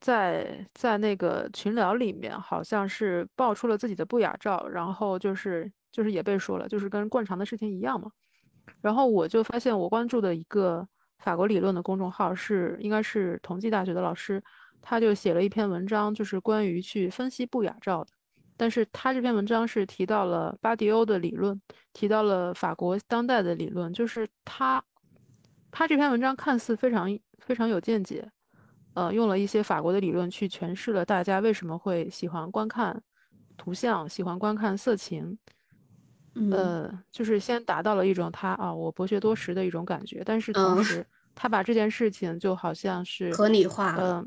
[0.00, 8.10] 在在那个群聊里面，好像是爆出了自己的不雅照，然后就是就是也被说了，就是跟惯常的事情一样嘛。
[8.80, 10.84] 然后我就发现，我关注的一个
[11.20, 14.42] 法国理论的公众号是，应该是同济大学的老师。
[14.82, 18.10] 他就写了一篇文章，就是关于去分析不雅照的。
[18.60, 21.58] 但是他这篇文章是提到了巴迪欧的理论，
[21.94, 23.90] 提到了法国当代的理论。
[23.90, 24.84] 就是他，
[25.70, 28.30] 他这篇文章看似非常非常有见解，
[28.92, 33.02] 呃，用了一些法国的理论去诠释了大家为什么会喜欢观看
[33.56, 35.38] 图像，喜欢观看色情。
[36.52, 40.22] 呃，就是先达到了一种他啊，我博学多识的一种感觉。
[40.22, 41.02] 但是同时，
[41.34, 44.22] 他把这件事情就好像是合理化呃。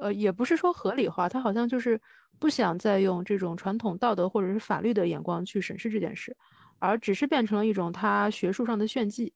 [0.00, 2.00] 呃，也不是说合理化，他好像就是
[2.38, 6.36] 不想再用这种传统道德或者是法律的眼光去审视这件事，
[6.78, 9.32] 而只是变成了一种他学术上的炫技。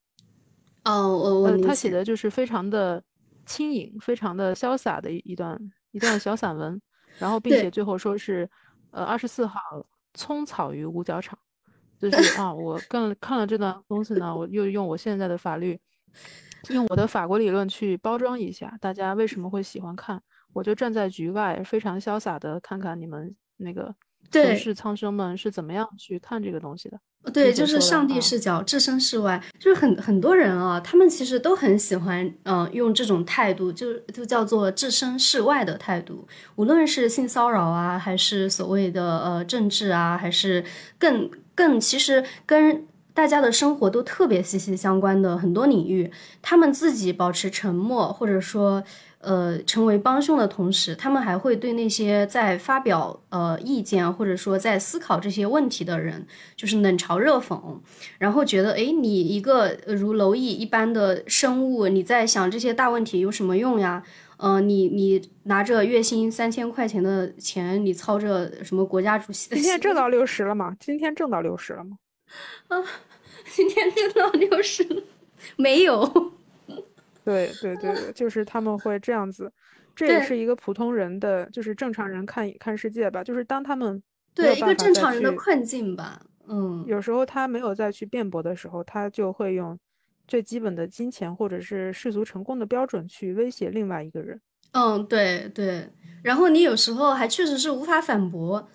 [0.84, 3.02] 哦，我我他写的就是非常的
[3.44, 5.58] 轻盈、非常的潇洒的一段
[5.90, 6.80] 一段小散文，
[7.18, 8.48] 然后并且最后说是，
[8.90, 9.58] 呃，二十四号
[10.14, 11.38] 葱草于五角场，
[11.98, 15.78] 就 是啊，我更看了这段东西呢，我又用我现在的法律，
[16.70, 20.22] 用我的法国理论去包装一下，大家为什么会喜欢看？
[20.58, 23.94] 我就站在局外，非常潇洒的看看你们那个
[24.28, 26.98] 对，是苍生们是怎么样去看这个东西的。
[27.32, 29.40] 对，就是上帝视角，置身事外。
[29.60, 36.26] 就是很很多人啊，他们其实都很喜欢，嗯，用这种态度，就就叫做置身事外的态度。
[36.56, 40.64] 无论是性骚扰啊，还是所谓的呃政治啊，还是
[40.98, 46.10] 更更其实跟大家的生活都特别息息相关的很多领域，
[46.42, 48.82] 他们自己保持沉默，或者说。
[49.20, 57.78] 呃，成为帮凶的同时，他们还会对那些在发表呃意见或者说在思考这些问题的人，就是冷嘲热讽，
[58.18, 64.04] 然后觉得，哎，你一个如蝼蚁一般的生物，你在想这些大问题有什么用呀？
[64.36, 69.56] 嗯，你你拿着月薪三千块钱的钱，你操着什么国家主席的？
[69.56, 70.76] 今天挣到六十了吗？
[70.78, 71.98] 今天挣到六十了吗？
[72.68, 72.84] 啊，
[73.52, 75.02] 今天挣到六十
[75.56, 76.37] 没有。
[77.28, 79.52] 对对对对，就是他们会这样子，
[79.94, 83.22] 这也是一个普通人的，就是正常人看看世界吧。
[83.22, 84.02] 就是当他们
[84.34, 89.78] 对一个正常人的困境吧，嗯，有时候他没有再去辩驳的时候，他就会用
[90.26, 94.40] 最基本的金钱或者是世俗成功的标准去威胁另外一个人。
[94.72, 95.90] 嗯，对对，
[96.22, 98.68] 然后你有时候还确实是无法反驳。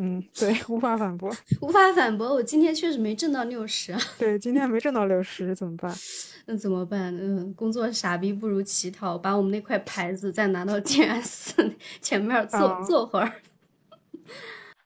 [0.00, 1.28] 嗯，对，无法反驳，
[1.60, 2.32] 无法反驳。
[2.32, 4.00] 我今天确实没挣到六十啊。
[4.16, 5.92] 对，今天没挣到六十，怎么办？
[6.46, 7.12] 那怎么办？
[7.16, 13.42] 嗯，工作傻逼不如乞讨，把我们那块牌子再拿到 静安寺前面坐坐会儿。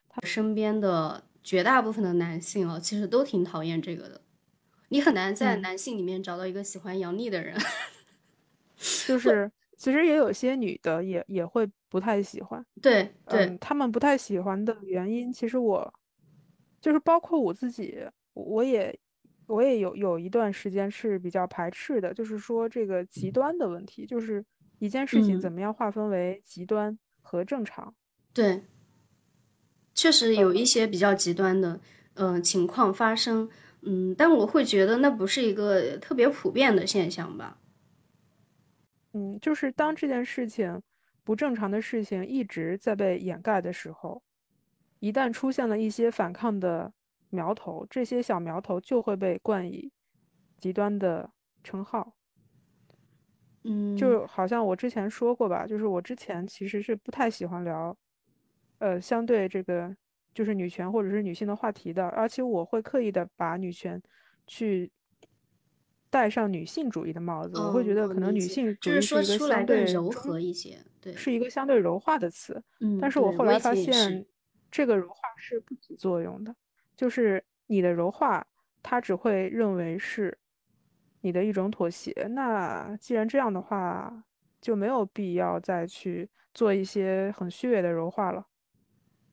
[0.09, 4.19] 他身边的绝大部分的男性哦，其实都挺讨厌这个的。
[4.89, 7.55] 你很难在男性里面找到一个喜欢杨幂的人。
[9.05, 11.69] 就是，其实也有些女的也也会。
[11.93, 15.93] 不太喜欢，对对，他们不太喜欢的原因，其实我
[16.81, 18.99] 就是包括我自己，我也
[19.45, 24.43] 我也有有一段时间是比较排斥的，就是说这个极端的问题，就是
[24.79, 27.93] 一件事情怎么样划分为极端和正常？
[28.33, 28.63] 对，
[29.93, 31.79] 确实有一些比较极端的
[32.15, 33.47] 嗯情况发生，
[33.81, 37.59] 嗯，但我会觉得那不是一个特别普遍的现象吧？
[39.13, 40.81] 嗯，就是当这件事情。
[41.23, 44.21] 不正常的事情一直在被掩盖的时候，
[44.99, 46.93] 一旦出现了一些反抗的
[47.29, 49.91] 苗头，这些小苗头就会被冠以
[50.59, 51.31] 极端的
[51.63, 52.13] 称号。
[53.63, 57.97] 嗯，就好像我之前说过吧，就是我之前其实是不太喜欢聊，
[58.79, 59.95] 呃，相对这个
[60.33, 64.01] 就是女权或者是女性的话题的，而且我会刻意的把女权
[64.45, 64.91] 去
[66.13, 72.61] 戴上女性主义的帽子，我会觉得可能女性主义是一个相对柔和一些，对，是一个相对柔化的词。
[72.81, 74.23] 嗯，但是我后来发现，
[74.69, 76.55] 这个柔化是不起作用的，
[76.95, 78.45] 就是你的柔化，
[78.83, 80.37] 他只会认为是
[81.21, 82.11] 你的一种妥协。
[82.29, 84.23] 那既然这样的话，
[84.61, 88.45] 就没有必要再去做一些很虚伪的柔化了。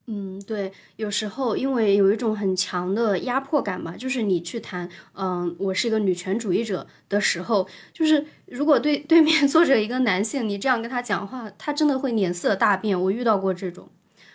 [0.07, 12.99] 嗯，对，有时候因为有一种很强的压迫感嘛，就是你去谈，嗯，我是一个女权主义者的时候，就是如果对 对面坐着一个男性，你这样跟他讲话，他真的会脸色大变。
[12.99, 13.87] 我遇到过这种，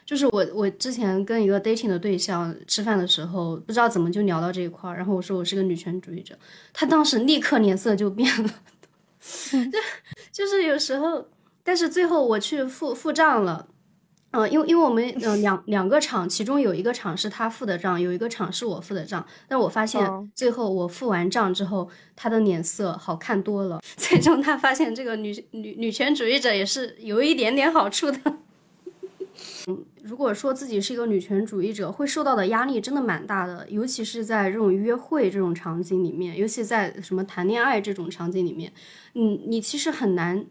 [0.06, 6.38] 就是我我之前跟一个 dating 的对象吃饭的时候，不知道怎么就聊到这一块儿，然后我说我是个女权主义者，
[6.72, 8.50] 他当时立刻脸色就变了，
[9.50, 9.78] 就
[10.32, 11.26] 就是有时候，
[11.62, 13.68] 但是最后我去付付账了。
[14.36, 19.26] 嗯，因为因为我们呃 两两个厂，其中有一个厂是他付的账，有一个厂是我付的账。
[19.48, 23.80] 但我发现最后我付完账之后，他的脸色好看多了。
[23.96, 28.20] 最终他发现这个女女女权主义者也是有一点点好处的。
[29.68, 38.72] 嗯，如果说自己是一个女权主义者，会受到的压力真的蛮大的，尤其是在这种约会这种场景里面，尤其在什么谈恋爱这种场景里面，
[39.14, 40.44] 嗯，你其实很难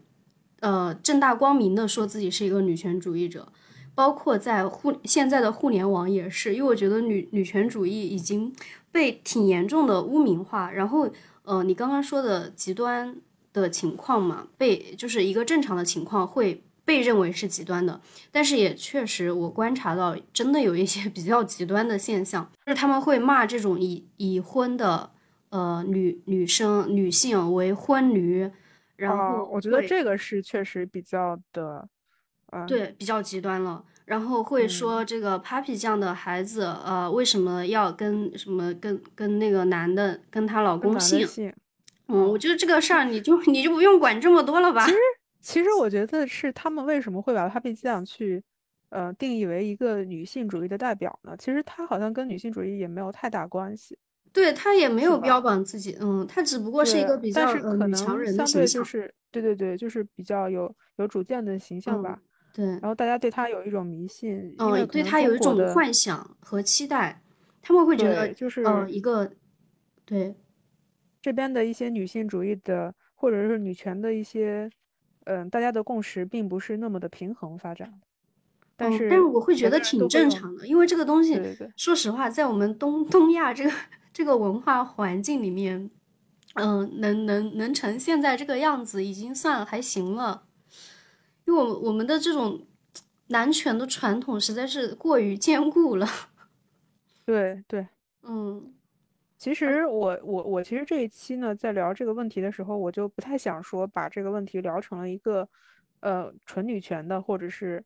[0.60, 3.48] 呃正大光明的说自己是一个女权主义者。
[3.94, 8.54] 包括在互现在的互联网也是，因为我觉得女女权主义已经
[8.92, 10.70] 被挺严重的污名化。
[10.70, 11.08] 然后，
[11.44, 13.16] 呃，你刚刚说的极端
[13.54, 17.98] 的情况嘛，被就是一个正常的情况会被认为是极端的，
[18.30, 25.08] 但是也确实我观察到，真的有一些 比较极端的现象，就是他们会骂这种已已婚的
[25.48, 28.50] 呃女女生女性为婚驴，
[28.96, 31.88] 然后我觉得这个是确实比较的。
[32.66, 33.84] 对，比较极端了。
[34.04, 41.52] 然后会说这个 Papi 酱的孩子，呃，为什么要跟什么跟跟那个男的跟她老公姓？
[42.06, 44.86] 嗯，我觉得这个事儿你就你就不用管这么多了吧。
[44.86, 44.98] 其实
[45.40, 48.42] 其实我觉得是他们为什么会把 Papi 酱去
[48.90, 51.36] 呃定义为一个女性主义的代表呢？
[51.36, 53.98] 其实他好像跟女性主义也没有太大关系。
[54.36, 58.82] 对他也没有标榜自己，嗯，他只不过是一个比较女强人的形象。
[58.82, 62.20] 就是对对对，就是比较有有主见的形象吧。
[62.52, 67.22] 对，然后大家对他有一种迷信，嗯，对他有一种幻想和期待，
[67.62, 69.30] 他们会觉得就是呃一个，
[70.04, 70.34] 对，
[71.22, 74.68] 这边的一些女性主义的或者是女权的一些，
[75.24, 77.90] 嗯，大家的共识并不是那么的平衡发展，
[78.76, 81.40] 但是但是我会觉得挺正常的，因为这个东西，
[81.74, 83.70] 说实话，在我们东东亚这个
[84.16, 85.90] 这个文化环境里面，
[86.54, 90.46] 嗯，能能能成现在这个样子，已经算还行了。
[91.44, 92.66] 因为我我们的这种
[93.26, 96.08] 男权的传统实在是过于坚固了。
[97.26, 97.86] 对对，
[98.24, 98.72] 嗯，
[99.36, 105.46] 其实我我我其实这一期呢，在聊这个问题的时候，我就不太想说把这个问题聊成了一个
[106.00, 107.84] 呃纯女权的，或者是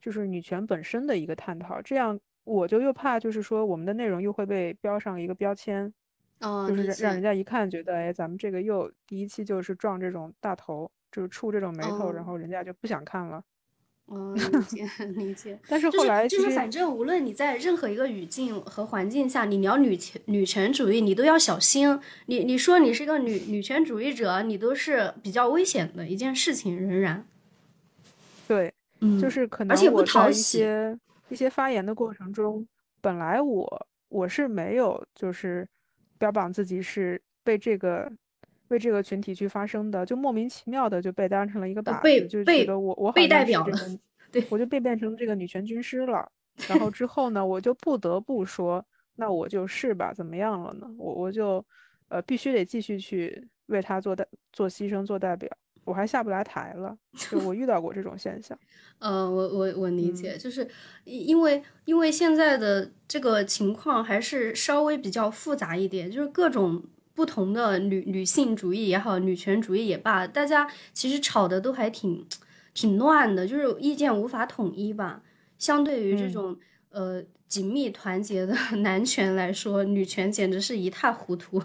[0.00, 1.82] 就是女权本身的一个探讨。
[1.82, 5.92] 这样我就又怕就是说我们的内容又会被标上一个标签，
[6.40, 10.90] 就是让人家一看觉得哎，咱们这个又第一期就是撞这种大头。
[11.14, 13.44] 就是触这种眉头，然后人家就不想看了。
[14.10, 15.58] 嗯，理解 理解。
[15.68, 22.00] 但是后来就是反正无论你在任何一个语境和环境下，你聊女权女权主义，你都要小心。
[22.24, 26.80] 你你说你是一个女女权主义者，你都是比较危险的一件事情。
[26.80, 27.26] 仍然，
[28.48, 30.98] 对，嗯，就是可能我在一些
[31.32, 32.66] 一些发言的过程中，
[33.00, 35.66] 本来我我是没有就是
[36.18, 38.12] 标榜自己是被这个。
[38.68, 43.76] 为这个群体去发声的，就莫名其妙的就被当成了一个靶子，就觉得我我被代表了，
[44.30, 46.26] 对，我就被变成这个女权军师了。
[46.66, 48.82] 然后之后呢，我就不得不说，
[49.16, 50.90] 那我就是吧，怎么样了呢？
[50.96, 51.62] 我我就
[52.08, 55.50] 呃必须得继续去为他做代做牺牲做代表，
[55.84, 56.96] 我还下不来台了。
[57.14, 58.58] 就我遇到过这种现象。
[58.98, 60.68] 呃，我我我理解，就是
[61.04, 66.82] 因为因为现在的这个情况还是稍微比较复杂一点，就是各种。
[67.14, 72.26] 不同的女女性主义也好，女权主义也罢，大家其实吵的都还挺
[72.72, 75.22] 挺乱的，就是意见无法统一吧。
[75.58, 76.56] 相对于这种
[76.88, 81.62] 呃紧密团结的 男权来说，女权简直是一塌糊涂。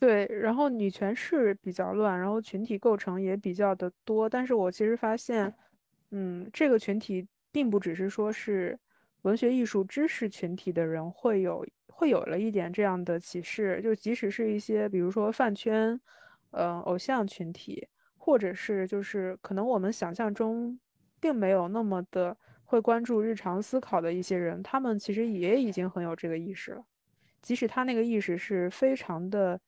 [0.00, 4.26] 对，然后女权是比较乱，然后群体构成也比较的多。
[4.28, 5.54] 但是我其实发现，
[6.10, 8.78] 嗯，这个群体并不只是说是
[9.22, 11.64] 文学艺术知识群体的人会有。
[11.92, 16.00] 会有了一点这样的启示，就即使是一些，比如说饭圈，
[16.52, 17.86] 嗯，偶像群体，
[18.16, 20.80] 或者是就是可能我们想象中
[21.20, 22.34] 并没有那么的
[22.64, 26.82] 会关注日常思考的一些人，他们其实也已经很有这个意识了，
[27.42, 29.60] 即使他那个意识是非常的，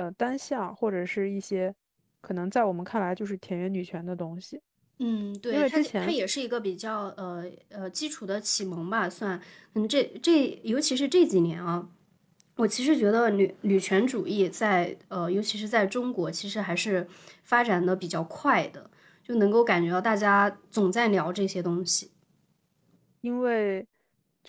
[0.00, 1.74] 呃，单向，或者是一些
[2.22, 4.58] 可能在我们看来就是田园女权的东西。
[4.98, 9.38] 嗯，对，因为之前它也是一个比较呃呃基础的启蒙吧，算。
[9.74, 11.86] 嗯，这这尤其是这几年啊，
[12.56, 17.06] 我其实觉得女女权主义在呃，尤其是在中国，其实还是
[17.44, 18.90] 发展的比较快的，
[19.22, 22.10] 就能够感觉到大家总在聊这些东西。
[23.20, 23.86] 因为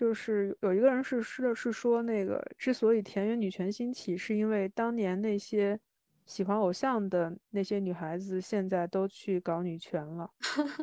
[0.02, 5.80] 就是有一个人是是是说，那个之所以田园女权兴起，是因为当年那些。
[6.28, 10.30] 喜欢偶像的那些女孩子，现在都去搞女权了。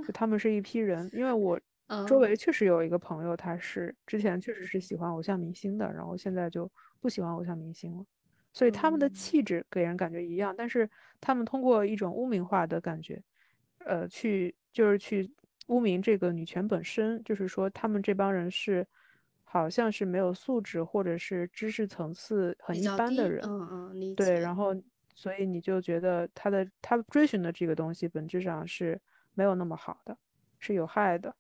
[0.07, 1.59] 就 他们是一批人，因为我
[2.07, 8.05] 周围确实有一个朋友，他是之前确实是喜欢偶像明星的，然后现在就不喜欢偶像明星了。
[8.53, 13.23] 所以他们的气质给人感觉一样，但是他们通过一种污名化的感觉，
[13.87, 15.31] 呃，去就是去
[15.69, 18.87] 污名这个女权本身，就是说他们这帮人是
[19.49, 23.43] 好像是没有素质或者是知识层次很一般的人。
[23.47, 24.75] 嗯嗯，对，然后。
[25.21, 28.97] 所以你就觉得他的他追寻的这个东西本质上是
[29.35, 30.17] 没有那么好的，
[30.61, 31.35] 是有害的。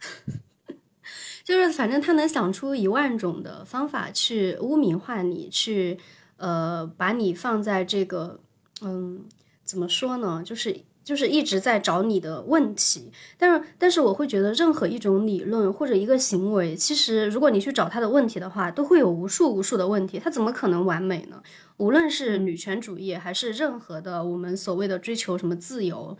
[1.44, 5.96] 就是反正他能想出一万种的方法去污名化你，去
[6.38, 8.40] 呃把你放在这个
[8.82, 9.24] 嗯
[9.62, 10.42] 怎么说呢？
[10.44, 13.12] 就是就是一直在找你的问题。
[13.38, 20.18] 但是但是我会觉得任何一种理论或者一个行为，其实如果你去找他的问题的话，都会有无数无数的问题。
[20.18, 21.40] 他怎么可能完美呢？
[21.76, 26.16] 无论是女权主义，还是任何的我们所谓的追求什么自由，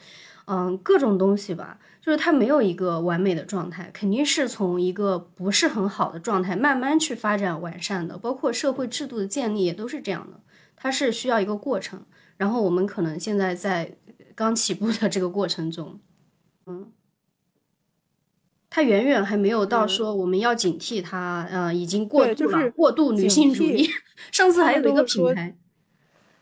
[0.47, 8.18] 嗯，各种东西吧，就是它没有一个完美的状态，肯定是从一个不是很好的状态慢慢去发展完善的。
[8.18, 10.41] 包括社会制度的建立也都是这样的，
[10.76, 12.03] 它是需要一个过程。
[12.37, 13.97] 然后我们可能现在在
[14.35, 16.01] 刚起步的这个过程中，
[16.66, 16.93] 嗯。
[18.70, 23.89] 它远远还没有到说我们要警惕它，呃，已经过度了，过度女性主义。
[24.32, 25.57] 上次还有一个品牌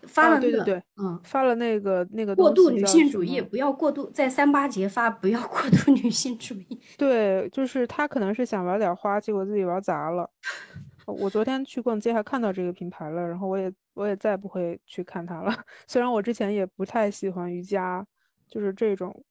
[0.04, 6.80] 发了那个，嗯，发了那个那个过度女性主义，不要过度在三八节发，不要过度女性主义。
[6.96, 10.30] 对，就是他可能是想玩点花，结果自己玩砸了。
[11.06, 15.52] 我昨天去逛街还看到这个品牌了，然后我也我也再不会去看它了。
[15.86, 18.06] 虽然我之前也不太喜欢瑜伽，
[18.48, 19.24] 就是这种。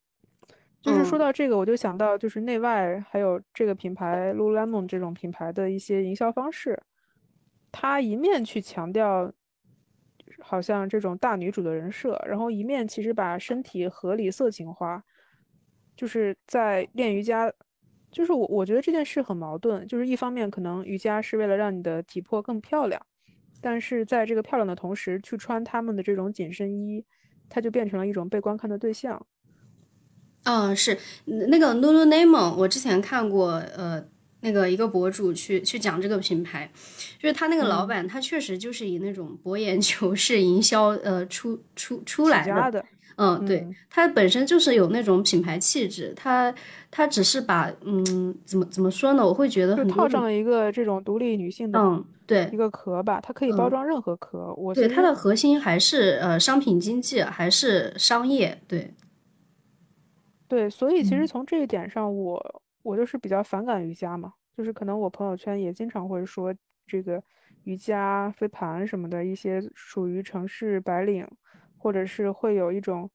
[0.81, 6.81] 就是说到这个，我就想到就是内外还有这个品牌 Lululemon 这种品牌的一些营销方式，
[7.71, 9.31] 它一面去强调，
[10.39, 15.03] 好像这种大女主的人设，然后一面其实把身体合理色情化，
[15.95, 17.53] 就是在练瑜伽，
[18.11, 23.01] 就是我我觉得这件事很矛盾，就是一方面可能瑜伽是为了让你的体魄更漂亮，
[23.61, 27.05] 但是在这个漂亮的同时，去穿他们的这种紧身衣，
[27.49, 29.25] 它就变成了一种被观看的对象。
[30.43, 34.03] 嗯，是那个 Lululemon，我之前看过，呃，
[34.41, 36.69] 那个一个博主去去讲这个品牌，
[37.19, 42.83] 就是他那个老板，他确实就是以那种博眼球式营销，呃，出出出来的。
[43.23, 46.51] 嗯，对，它本身就是有那种品牌气质，它
[46.89, 49.23] 它只是把，嗯，怎么怎么说呢？
[49.23, 54.51] 我会觉得就套上了一个这种独立女性的，嗯，对，一个壳吧，它可以包装任何壳。
[54.55, 58.91] 我对它的核心还是呃商品经济，还是商业，对。
[60.47, 66.51] 对，所以其实从这一点上，我我就是比较反感瑜伽嘛，就是可能我朋友圈也经常会说
[66.87, 67.21] 这个
[67.65, 71.27] 瑜伽飞盘什么的一些属于城市白领，
[71.81, 73.09] 或者是会有一种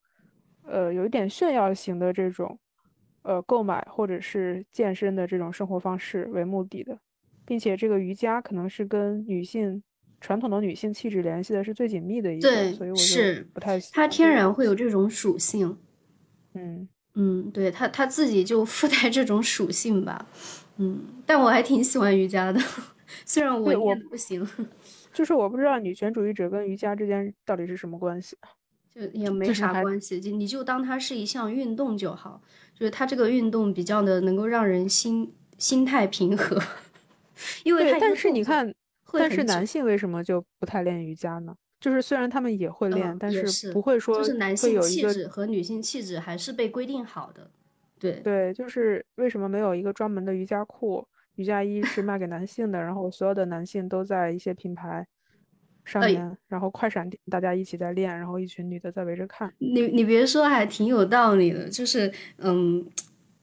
[0.64, 2.58] 呃有一点炫耀型的这种
[3.22, 6.98] 呃购买或者是健身的这种生活方式为目的的，
[7.44, 9.80] 并且这个瑜伽可能是跟女性
[10.20, 15.78] 传统的女性气质联系的是最紧密的一个，所以我是不太它天然会有这种属性，
[16.54, 16.88] 嗯。
[17.18, 20.26] 嗯，对它它自己就附带这种属性吧，
[20.76, 22.60] 嗯，但我还挺喜欢瑜伽的，
[23.24, 24.46] 虽然我我不行，
[25.16, 28.36] 就是我不知道女权主义者跟瑜伽之间到底是什么关系，
[28.94, 32.42] 就也没啥关系，就你就当它是一项运动就好，
[32.74, 36.60] 就是它这个运动比较的能够让人心心态平和，
[37.64, 38.70] 因为但是你看，
[39.10, 41.56] 但是男性为什么就不太练瑜伽呢？
[41.80, 47.50] 就是虽然他们也会练，但是不会说就是男性气质和女性气质还是被规定好的。
[47.98, 55.06] 对对，就是为什么没有一个专门的瑜伽裤、瑜伽衣是卖给男性的，然后所有的男性都在一些品牌
[55.84, 59.50] 上面，然后快闪店大家一起在练，然后一群女的在围着看。
[59.58, 61.68] 你你别说，还挺有道理的。
[61.68, 62.86] 就是嗯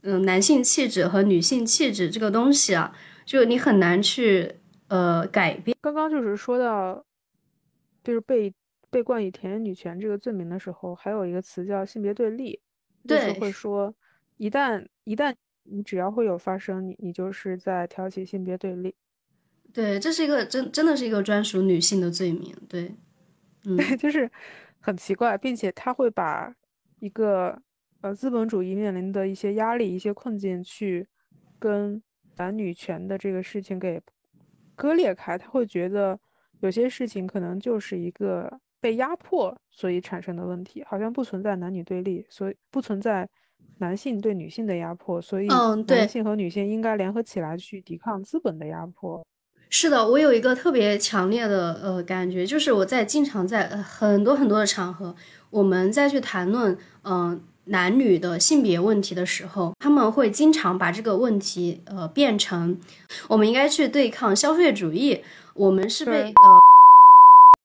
[0.02, 2.94] 嗯，男性气质和女性气质这个东西啊，
[3.26, 4.56] 就你很难去
[4.89, 5.76] 呃改变。
[5.82, 7.04] 刚刚就是说到。
[8.04, 8.54] 就是被
[8.89, 12.60] 被冠以田园女权这个罪名的时候，还有一个词叫性别对立，
[13.08, 13.96] 就是会说，
[14.36, 15.34] 一旦一旦
[15.64, 18.93] 你只要会有发生，你你就是在挑起性别对立。
[19.72, 22.55] 对，这是一个真真的是一个专属女性的罪名。
[22.70, 22.95] 对，
[23.66, 24.30] 嗯，对，就是
[24.80, 26.53] 很奇怪，并且他会把
[26.99, 27.59] 一个
[28.01, 31.07] 呃资本主义面临的一些压力、一些困境去
[31.57, 32.01] 跟
[32.38, 33.99] 男女权的这个事情给
[34.76, 35.38] 割裂开。
[35.38, 36.20] 他会觉得
[36.59, 43.28] 有些事情可能就是一个被压迫所以产生的问题，好像不存在男女对立，所以不存在。
[43.80, 45.47] 男性对女性的压迫，所以
[45.88, 49.26] 男性和女性应该联合起来去抵抗资本的压迫。
[49.70, 55.16] 是的，我有一个特别强烈的呃感觉，就是我在经常在呃很多很多的场合，
[55.49, 62.80] 我们再去谈论嗯男女的性别问题的时候，他们会经常把这个问题呃变成
[63.28, 65.24] 我们应该去对抗消费主义，
[65.55, 66.59] 我们是被呃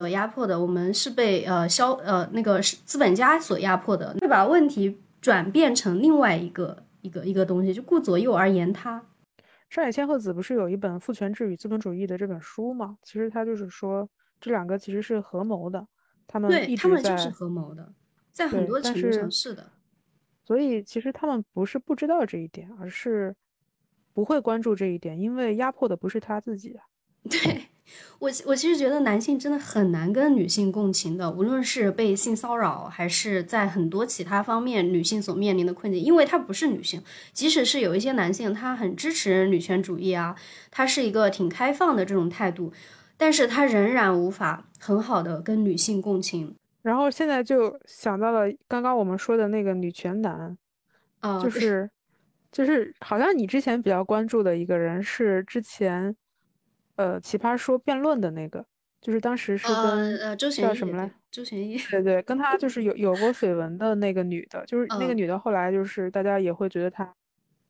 [0.00, 4.96] 呃压迫的，我们是被呃消呃那个资本家所压迫的，会把问题。
[5.20, 9.04] 转变成另外一个一个一个东西，就顾左右而言他。
[9.70, 12.96] 上野千鹤子不是有一本《父权制与资本主义》的这本书吗？
[13.02, 14.08] 其实他就是说，
[14.40, 15.86] 这两个其实是合谋的，
[16.26, 17.92] 他们对他们就是合谋的，
[18.30, 19.72] 在很多程度上是的。
[20.44, 23.36] 所以其实他们不是不知道这一点，而是
[24.14, 26.84] 不会关注这一点，因为压迫的不是他自己啊。
[27.30, 27.64] 对。
[28.20, 37.00] 我我其实觉得男性真的很难跟女性共情的，无论是被性骚扰，还是在很多其他方面女性所面临的困境，因为他不是女性。
[37.32, 40.34] 即使是有一些男性，他很支持女权主义啊，
[40.68, 42.72] 他是一个挺开放的这种态度，
[43.16, 46.56] 但是他仍然无法很好的跟女性共情。
[46.82, 50.58] 然后现在就想到了刚刚我们说的那个女权男，
[51.20, 51.88] 啊，就是
[52.50, 56.16] 就是好像你之前比较关注的一个人是之前。
[56.98, 58.64] 呃，奇葩说辩论的那个，
[59.00, 61.10] 就是当时是跟呃周叫什么来？
[61.30, 61.78] 周旋逸。
[61.90, 67.14] 对对，跟他就是有有过绯闻的那个女的，就是那个女的，后来就是大家也会觉得她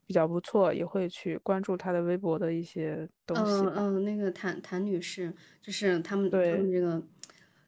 [0.07, 3.66] 比较不错，也会去关注她的微博的一些东西。
[3.66, 7.03] 嗯嗯，那个谭谭女士，就是他们他们这个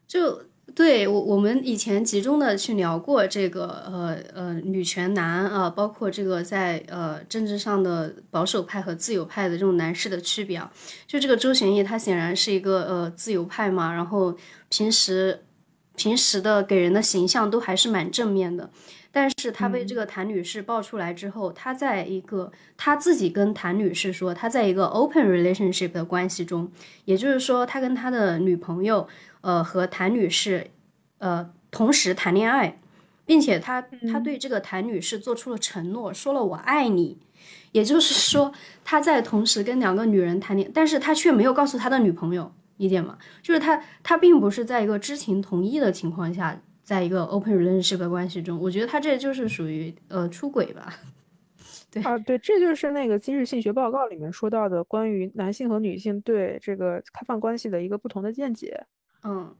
[0.06, 0.42] 就。
[0.74, 10.70] 对我，我们以前集中的去聊过这个，呃呃，女权男啊，包括这个在呃政治上的保守派和自由派的这种男士的区别啊。
[11.06, 14.36] 就这个周旋义，他显然是一个呃自由派嘛，然后
[14.68, 15.42] 平时
[15.96, 18.70] 平时的给人的形象都还是蛮正面的。
[19.12, 26.70] 但是他被这个谭女士爆出来之后，他在一个他自己跟谭女士说，他在一个 open relationship 的关系中，
[27.06, 29.08] 也就是说，他跟他的女朋友。
[29.42, 30.70] 呃，和谭女士，
[31.18, 32.78] 呃，同时谈恋爱，
[33.24, 33.80] 并且他
[34.12, 37.18] 他对这个谭女士做出了承诺，说了我爱你，
[37.72, 38.52] 也就是说
[38.84, 43.16] 他在同时跟两个女人谈恋，但是他却没有告诉他的女朋友，理解吗？
[43.42, 50.92] 就是他他并不是在一个知情同意的情况下，在一个 open relationship 的关系中，我觉得他这就是属于呃出轨吧。
[51.92, 58.86] 对啊，对，这就是那个今日性学报告里面说到的关于男性和女性对这个开放关系的一个不同的见解。
[59.22, 59.54] 嗯，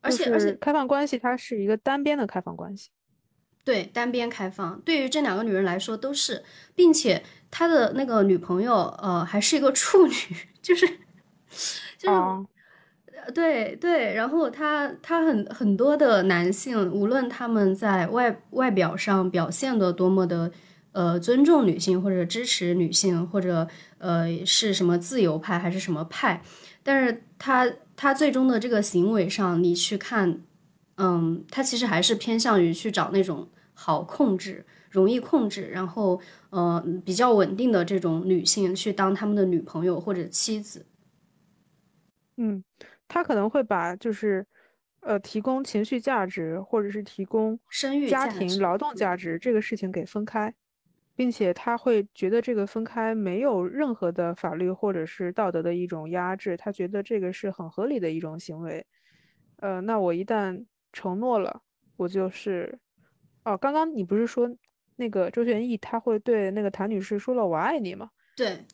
[0.00, 2.90] 而且而且，开放关系它是一个单边的开放关系，
[3.64, 6.42] 对，单边开放，对于这两个女人来说都是，
[6.74, 10.12] 并且他的那个女朋友，呃，还是一个处女，
[10.62, 10.86] 就是
[11.96, 20.50] 就是，对对，然后他他很很多的男性，无论他们在外外表上表现的多么的，
[20.92, 23.68] 呃，尊重女性或者支持女性，或者
[23.98, 26.42] 呃是什么自由派还是什么派，
[26.82, 27.70] 但是他。
[28.00, 30.40] 他最终的这个行为上，你去看，
[30.98, 36.20] 嗯，他其实还是偏向于去找那种好控制、容易控制，然后
[36.50, 40.86] 呃比较稳定的这种女性去当他们的女朋友或者妻子。
[42.36, 42.62] 嗯，
[43.08, 44.46] 他可能会把就是
[45.00, 50.54] 呃提供情绪价值或者是提供生育、家庭、劳动价值这个事情给分开。
[51.18, 58.86] 并且他会觉得这个分开没有任何的法律或者是道德的一种压制，他觉得这个是很合理的一种行为。
[59.56, 61.60] 呃，那我一旦承诺了，
[61.96, 62.78] 我就是，
[63.42, 64.48] 哦，刚刚你不是说
[64.94, 68.08] 那个周旋义他会对那个谭女士说了我爱你吗？
[68.36, 68.64] 对，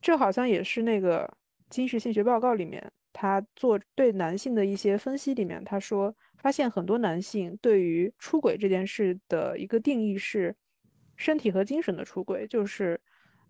[0.00, 1.30] 这好像也是那个
[1.68, 10.56] 金氏性学报告里面他做对男性的一些分析里面，他说发现很多男性对于出轨这件事的一个定义是。
[11.20, 12.98] 身体和精神的出轨，就是，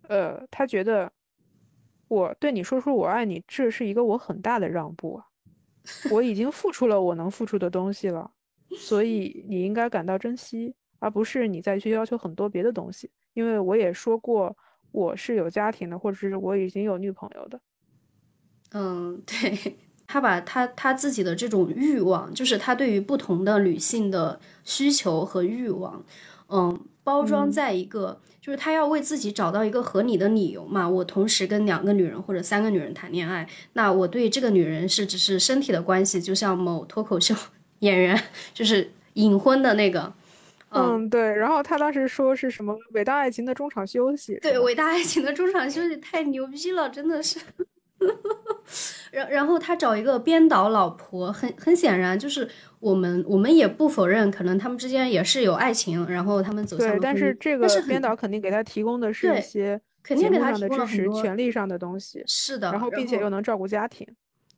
[0.08, 1.12] 呃，他觉得
[2.08, 5.24] 我对你说出我爱你，这是一个我很大的让步啊，
[6.10, 8.28] 我已经付出了我能付出的东西了，
[8.76, 13.08] 所以你应该感到珍惜，而不是你再去要求很多别的东西。
[13.34, 14.56] 因为我也说过
[14.90, 17.60] 我是有家庭的，或者是我已经有女朋友的。
[18.72, 19.76] 嗯， 对
[20.08, 26.04] 他把他他自己的这种欲望，就是他对于不同的女性的需求和欲望。
[26.50, 30.88] 嗯，包装在一个，就是他要为自己找到一个合理的理由嘛。
[30.88, 37.34] 我同时跟两个女人或者三个女人谈恋爱，那我对这个女人是只是身体的关系，就像某脱口秀
[37.80, 38.20] 演员
[38.52, 40.12] 就是隐婚的那个。
[40.72, 41.20] 嗯，对。
[41.20, 44.38] 然后他当时说是什么伟大爱情的中场休息？
[44.40, 47.40] 对，伟大爱情的中场休息太牛逼了，真的是。
[49.10, 52.48] 然然后他找一个编导老婆，很很显然就是
[52.78, 64.06] 我们我们也不否认，可能他们之间也是有爱情，然后他们走向对，但是这个编导肯定给他提供的是一些肯定给他提供的支持、权利上的东西，是的，然后并且又能照顾家庭，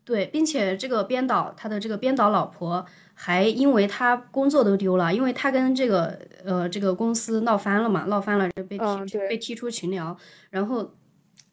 [0.05, 2.85] 对，并且这个编导他的这个编导老婆
[3.15, 10.15] 还因为他工作都丢了，因为他跟这个呃这个公司闹翻了嘛，闹翻了就被踢被踢出群聊，
[10.51, 10.95] 然后。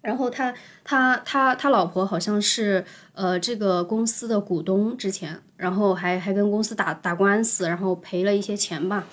[0.02, 2.84] 然后他他他他老婆好像是
[3.14, 9.06] 呃这个公司的股东之前，然后还还跟公司打打官司，然后赔了一些钱吧。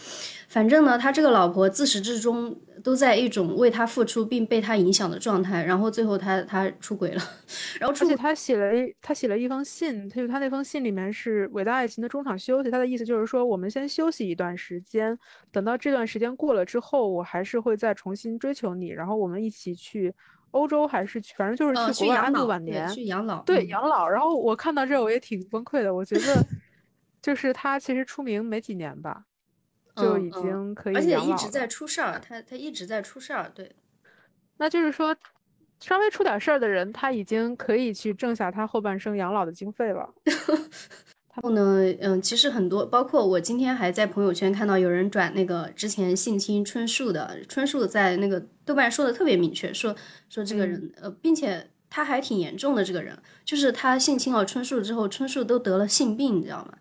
[0.48, 5.62] 反正呢，他这个老婆自始至终都在一种为他付出并被他影响的状态。
[5.64, 7.22] 然后最后他他出轨了，
[7.80, 8.72] 然后而且他写了
[9.02, 15.18] 他写了一封信，他就他那封信里面是伟大爱情的中场休息，他的意思就是说我们先休息一段时间，
[15.50, 20.14] 等到这段时间过了之后，我还是会再重新追求你，然后我们一起去。
[20.56, 23.42] 欧洲还是去，反正就是去国外安度晚年，去养老。
[23.42, 24.08] 对养老。
[24.08, 25.94] 然后我看到这，我也挺崩溃的。
[25.94, 26.44] 我觉得，
[27.20, 29.24] 就是他其实出名没几年吧，
[29.96, 33.50] 就已经可以而且一直在出事儿，他他一直在出事儿。
[33.54, 33.76] 对，
[34.56, 35.14] 那就是说，
[35.80, 40.12] 稍微出点事儿的人，他已经可以去挣下他后半生养老的经费了。
[41.36, 49.94] 然后呢，嗯，其实很多，包括我今天还在朋友圈看到有人转那个之前性侵春树的，春树在那个豆瓣说的特别明确，说
[50.30, 53.14] 说这个人，呃，并且他还挺严重的，这个人
[53.44, 56.72] 就是他性侵了春树之后，春树都得了性病，你知道吗？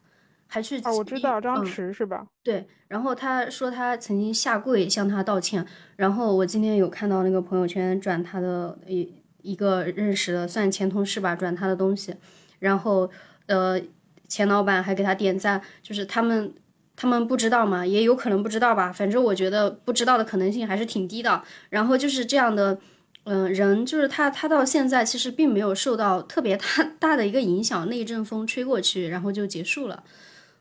[0.48, 2.26] 还去啊，我知道张弛是吧？
[2.42, 12.16] 对，然后他说他曾经下跪向他道歉，然后我今天有看到那个朋友圈转他的一一个认识的算前同事吧，转他的东西，
[12.60, 13.12] 然后
[13.48, 13.82] 呃。
[14.28, 16.54] 钱老板还给他点赞，就是他们，
[16.96, 18.92] 他们不知道嘛，也有可能不知道吧。
[18.92, 21.44] 反正我觉得不知道的可能性还是挺低的。
[21.70, 22.80] 然后就是这样的，
[23.26, 26.66] 嗯，人就是他，他到现在其实并没有受到特别大
[27.00, 30.04] 大的一个影响，那一阵风吹过去，然后就结束了。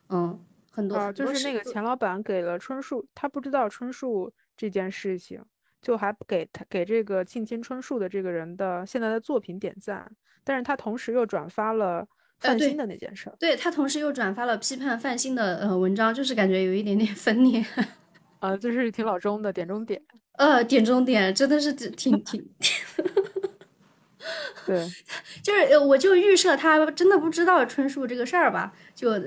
[0.09, 0.39] 嗯，
[0.71, 5.43] 很多就是那个钱老板给了春树，他不知道春树这件事情，
[5.81, 10.11] 就还给他给这个庆亲春树的这个人的现在的作品点赞，
[10.43, 12.07] 但是他同时又转发了。
[12.41, 17.65] 范鑫的那件事，对他同时又转发了批判范鑫的呃文章，就是感觉有一点点分裂，
[18.41, 20.01] 啊，就是挺老钟的点中点，
[20.33, 22.47] 呃，点中点真的是挺挺，
[24.67, 24.87] 对，
[25.43, 29.19] 就是我就预设他真的不知道春树这个事儿吧，就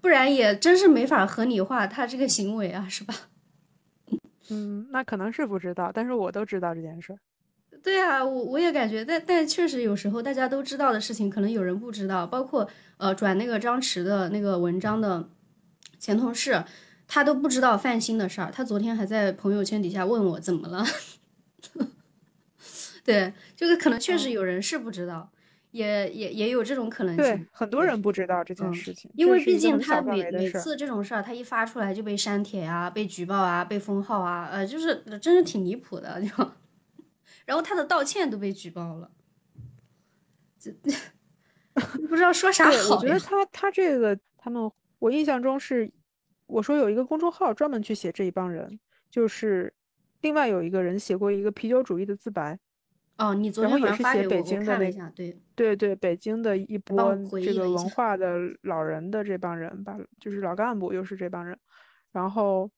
[0.00, 3.14] 不然也真是没法合理化他这个行为啊，是吧？
[4.50, 7.16] 嗯，那可能是不知道，但是我都知道这件事。
[7.86, 12.26] 对啊，我我也感觉，但但确实有时候大家都知道的事情，可能有人不知道。
[12.26, 15.28] 包括呃转那个张弛的那个文章的
[15.96, 16.64] 前同事，
[17.06, 18.50] 他都不知道范鑫的事儿。
[18.50, 20.84] 他昨天还在朋友圈底下问我怎么了。
[23.06, 25.30] 对，就是可能确实有人是不知道，
[25.70, 27.24] 也也也有这种可能性。
[27.24, 36.28] 对，很多人不知道这件事情，因为毕竟他每每次这种事儿，他一发出来就被删帖啊，被举报啊，被封号啊，呃，就是真是挺离谱的，就。
[37.44, 39.10] 然后他的道歉都被举报了，
[40.58, 40.70] 这
[42.08, 42.96] 不知道说啥好。
[42.96, 45.90] 我觉得他他这个他们，我印象中是
[46.46, 48.78] 我说有一个公众号专门去写这一帮人，
[49.10, 49.72] 就是
[50.22, 52.58] 另外有一个人写过一个啤酒主义的自白。
[53.18, 61.58] 哦，你昨天也是写北京的那对对对，北京的一波这个文化的老人的这帮人吧，就是老干部又是这帮人，
[62.12, 62.70] 然后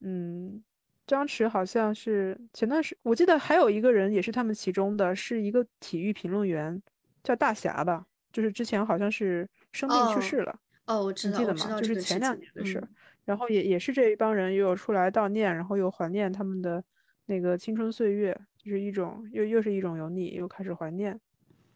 [0.00, 0.62] 嗯。
[1.08, 6.80] 张弛好像是前段时，我记得还有一个人也是他们其中的，是一个体育评论员，
[7.24, 10.54] 叫大侠吧，就是之前好像是生病去世了。
[10.84, 11.80] 哦，我知道，记得吗？
[11.80, 12.86] 就是前两年的事。
[13.24, 16.84] 然后也也是这一帮人又有出来悼念，然后又怀念他们的
[17.24, 21.18] 那个青春岁月，就是一种又又是一种油腻，又开始怀念。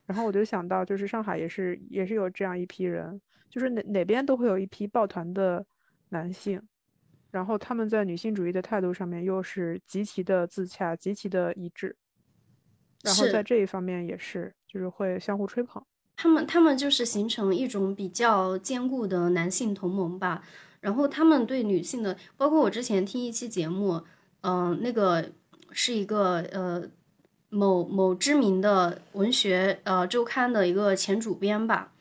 [0.07, 3.19] 然后我就想到，就是上海也是也是有这样一批人，
[3.49, 5.65] 就是哪哪边都会有一批抱团的
[6.11, 6.61] 男性。
[7.33, 11.97] 然后他们在女性主义的态度上面又是极其的自洽，极其的一致。
[13.03, 15.83] 然后在这一方面也是，就是会相互吹捧。
[16.15, 20.45] 他们他们就是形成一种比较坚固的男性同盟吧。
[20.81, 24.03] 然后他们对女性的，包括我之前听一期节目，
[24.43, 25.33] 嗯，那个
[25.71, 26.87] 是一个呃
[27.49, 31.93] 某某知名的文学呃周刊的一个前主编吧。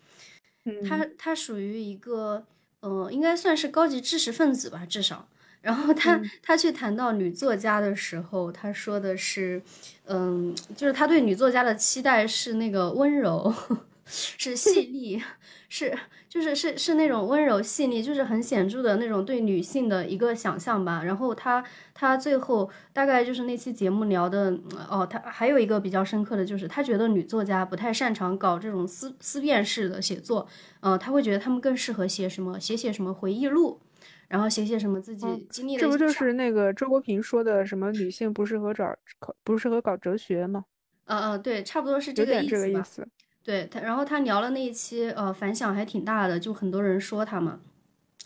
[0.86, 2.46] 他他属于一个。
[2.82, 5.28] 呃，应该算是高级知识分子吧，至少。
[5.62, 6.30] 然后他嗯。
[6.42, 9.62] 他去谈到女作家的时候，他说的是，
[10.06, 13.54] 嗯，就是他对女作家的期待是那个温柔，
[14.06, 15.22] 是细腻，
[15.70, 15.96] 是
[16.32, 21.04] 就是是是那种温柔细腻，就是很显著的那种对女性的一个想象吧。
[21.04, 21.62] 然后他
[21.94, 24.58] 他最后大概就是那期节目聊的，
[24.90, 30.48] 哦，他还有一个比较深刻的就是，他觉得女作家不太擅长搞这种思思辨式的写作，
[30.80, 33.82] 呃，他会觉得他们更适合写什么写写什么回忆录。
[34.30, 40.64] 然后写写什么自己经历的这不就是那个周国平说的什么女性不适合找考不适合搞哲学吗？
[41.04, 42.62] 嗯嗯，对，差不多是这个意思吧。
[42.64, 43.06] 这个意思。
[43.44, 47.60] 对他，然后他聊了那一期，呃，反响还挺大的，就很多人说他嘛。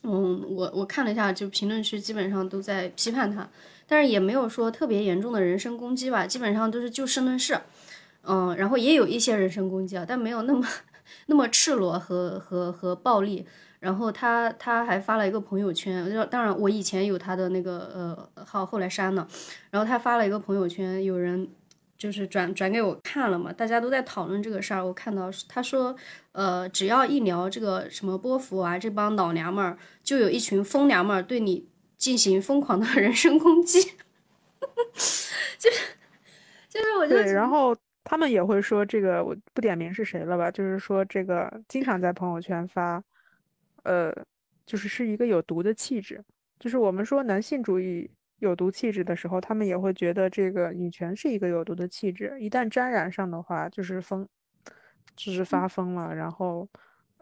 [0.03, 3.49] 嗯，我我看了一下，就评论区基本上都在批判他，
[3.88, 7.59] 但是也没有说特别严重的人身攻击吧，基本上都是就事论事。
[8.24, 10.68] 嗯，然后也有一些人身攻击啊，但没有那么
[11.28, 13.45] 那么赤裸和和和暴力。
[13.80, 19.28] 然后他他还发了一个朋友圈，就当然我以前有他的那个呃号，后来删了。
[19.70, 21.47] 然后他发了一个朋友圈，有人
[21.98, 24.86] 就是转转给我看了嘛，大家都在讨论这个事儿。
[24.86, 25.96] 我看到他说，
[26.34, 31.68] 呃，只要一聊这个什么波伏娃这帮老娘们儿，就有一群疯娘们儿对你
[31.98, 33.82] 进行疯狂的 人身攻击，
[35.58, 35.96] 就是
[36.70, 40.52] 就是我就对，然后他们也会说这个，我不点名是谁了吧？
[40.52, 43.02] 就是说这个经常在朋友圈发，
[43.84, 44.14] 呃，
[44.66, 46.24] 就是是一个有毒的气质。
[46.60, 48.10] 就是我们说男性主义
[48.46, 52.38] 有毒气质的时候，他们也会觉得这个女权是一个有毒的气质。
[52.39, 54.28] 一旦沾染上的话，就是疯，
[55.16, 56.68] 就是发疯了，然后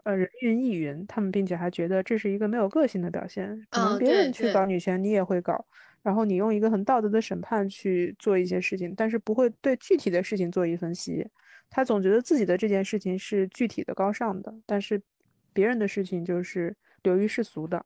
[0.04, 1.04] 呃人云亦云。
[1.06, 5.64] 他们并且还觉得这是一个没有个性的表现，可能嗯别人去搞女权，你也会搞。
[6.02, 11.26] 然后你用一个很道德的审判去做一些事情，但是不会对具体的事情做一分析。
[11.70, 15.00] 他总觉得自己的这件事情是具体的高尚的，但是
[15.54, 17.84] 别人的事情就是流于世俗的。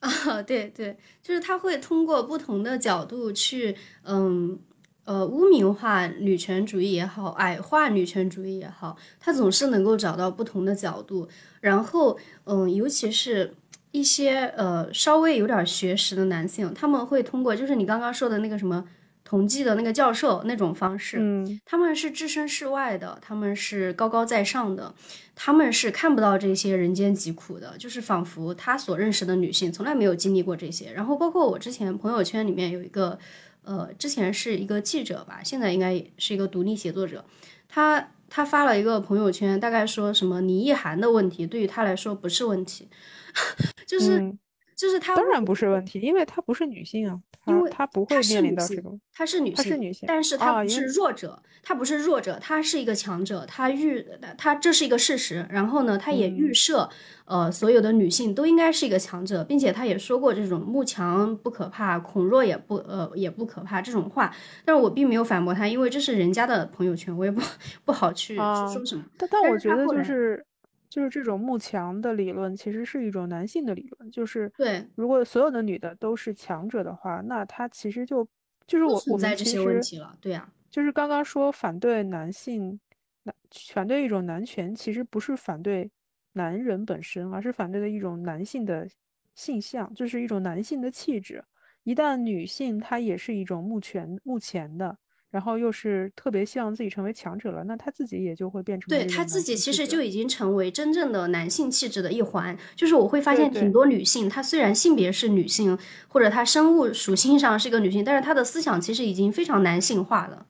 [0.00, 4.58] 啊，对对，就是他会通过不同的角度去，嗯，
[5.04, 11.28] 呃，污名化女权主义也好，矮化女权主义也好，他总是能够找到不同的角度。
[11.60, 13.54] 然后，嗯，尤其是
[13.90, 18.84] 一些呃稍微有点学识的男性，他们会通过就是你刚刚说的那个什么
[19.30, 24.92] 统计的那个教授那种方式，嗯，他们是置身事外的，他们是高高在上的，
[25.36, 30.92] 他们是看不到这些人间疾苦的，就是仿佛他所认识的女性从来没有经历过这些。
[30.92, 33.16] 然后包括我之前朋友圈里面有一个，
[33.62, 37.24] 呃，之前是一个记者吧，现在应该是一个独立写作者，
[37.68, 42.88] 他他发了一个朋友圈，大概说什么倪一涵的问题对于他来说不是问题，
[43.86, 44.36] 就是、嗯
[44.80, 48.90] 就是他当然不是问题，因为她不是女性啊，因为她不会面临到这个。
[49.12, 54.02] 她是女性，她是女性但是她不是弱者，她不是弱者，她是一个强者，她预
[54.38, 55.46] 她这是一个事实。
[55.50, 56.88] 然后呢，她也嗯预设，
[57.26, 64.34] 呃，所有的女性都应该是一个强者，并且她也说过这种慕强不可怕，恐弱也不呃也不可怕这种话。
[64.64, 67.42] 但是我并没有反驳她，因为这是人家的朋友圈，我也不
[67.84, 69.04] 不好去说什么。
[69.18, 70.42] 但但但我觉得就是
[70.90, 74.10] 就是这种慕强的理论，其实是一种男性的理论。
[74.10, 78.28] 就是对，如果所有的女的都是强者的话，那她其实就
[78.66, 82.78] 就是不我我们其存在这些问实题了，对呀、就是刚刚说反对男性
[83.22, 83.34] 男
[83.72, 85.90] 反对一种男权，其实不是反对
[86.32, 88.88] 男人本身，而是反对的一种男性的
[89.34, 91.44] 性向，就是一种男性的气质。
[91.84, 94.98] 一旦女性她也是一种慕权慕前的。
[95.30, 102.56] 然后又是特别希望自己成为强者了，那她自己也就会变成对这种男他自己其实就已经成为真正的男性气质的一环。
[102.74, 105.78] 就是我会发现挺多女性，她虽然性别是女性，
[106.08, 110.46] 或者她生物属性上是一个女性，但是她的思想其实已经非常男性化了。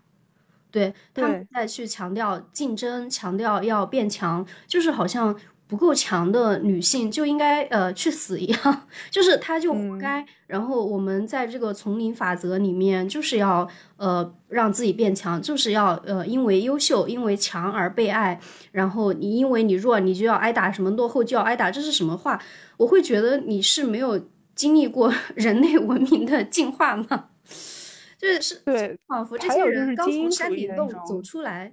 [0.71, 5.37] 对，他们对再去强调竞争，强调要变强，就是好像
[5.71, 10.27] 不够强的女性就应该呃去死一样， 就是她就活嗯该。
[10.49, 13.67] 然后我们在这个丛林法则里面，就是要
[13.97, 18.41] 呃让自己变强，就是要呃因为优秀，因为强而被爱。
[18.73, 22.43] 然后你因为你弱，你就要挨打，什么落后就要挨打，这是什么话？
[22.77, 24.21] 我会觉得你是没有
[24.57, 27.27] 经历过 人类文明的进化吗？
[28.19, 31.73] 就是对，仿佛这些人刚从山顶洞走出来。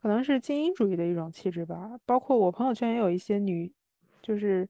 [0.00, 1.98] 可能是精英主义的一种气质吧。
[2.06, 3.72] 包括我朋友圈也有一些女，
[4.22, 4.68] 就是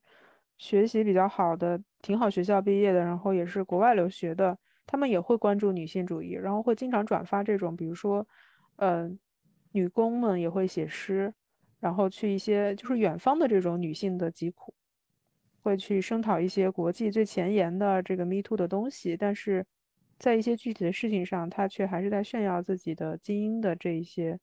[0.56, 8.26] 学习比较好的，挺好学校毕业的，然后也是国外留学的，他们也会关注女性主义，然后会经常转发这种，比如说，
[8.76, 9.10] 呃，
[9.72, 11.34] 女工们也会写诗，
[11.78, 14.72] 然后去一些就是远方的这种女性的疾苦，
[15.60, 19.66] 会去声讨一些国际最前沿的这个 Me Too 的东西，但是
[20.18, 24.40] 在一些具体的事情上，她却还是在炫耀自己的精英的这一些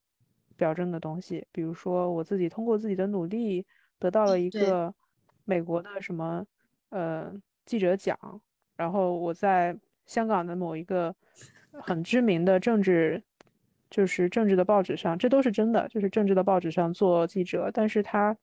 [0.58, 3.66] 表征的东西，比如说我自己通过自己的努力
[4.00, 4.94] 得到了一个
[5.44, 6.46] 美国的什么
[6.90, 7.34] 呃
[7.66, 8.18] 记者奖，
[8.76, 11.14] 然后我在香港的某一个
[11.72, 13.22] 很知名的政治，
[13.90, 18.36] 就是政治的报纸上，这都是真的，就是政治的报纸上做记者，但是他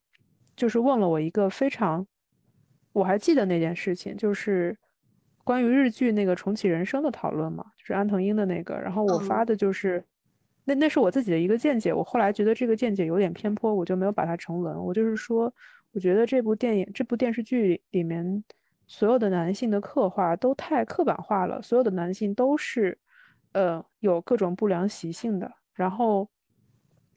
[0.55, 2.05] 就是问了我一个非常，
[2.91, 4.77] 我还记得那件事情，就是
[5.43, 10.05] 关于日剧那个重启人生的讨论嘛，就是安藤英的那个，然后我发的就是。
[10.65, 14.75] 那那是我自己的一个见解，我后来觉得这个见解有点偏颇，我就没有把它成文。
[14.85, 15.53] 我就是说，
[15.91, 18.43] 我觉得这部电影、这部电视剧里面
[18.87, 22.97] 所有的男性的刻画都太刻板化了，所有的男性都是，
[23.51, 26.29] 呃，有各种不良习性的，然后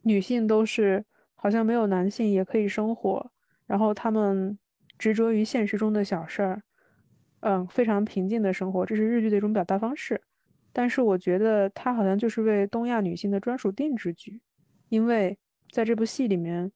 [0.01, 3.31] 女性都是好像没有男性也可以生活，
[3.65, 4.59] 然后他们
[4.97, 6.61] 执着于现实中的小事儿，
[7.39, 10.21] 嗯，非常平静的生活，这是日剧的一种表达方式。
[10.77, 14.39] 但是我觉得它好像就是为东亚女性的专属定制剧，
[14.89, 15.35] 因为
[15.71, 16.71] 在这部戏里面，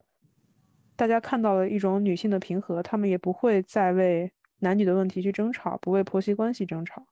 [0.95, 7.05] 大家看到了一种女性的平和，她们也不会再为男女的问题去争吵，不为婆媳关系争吵。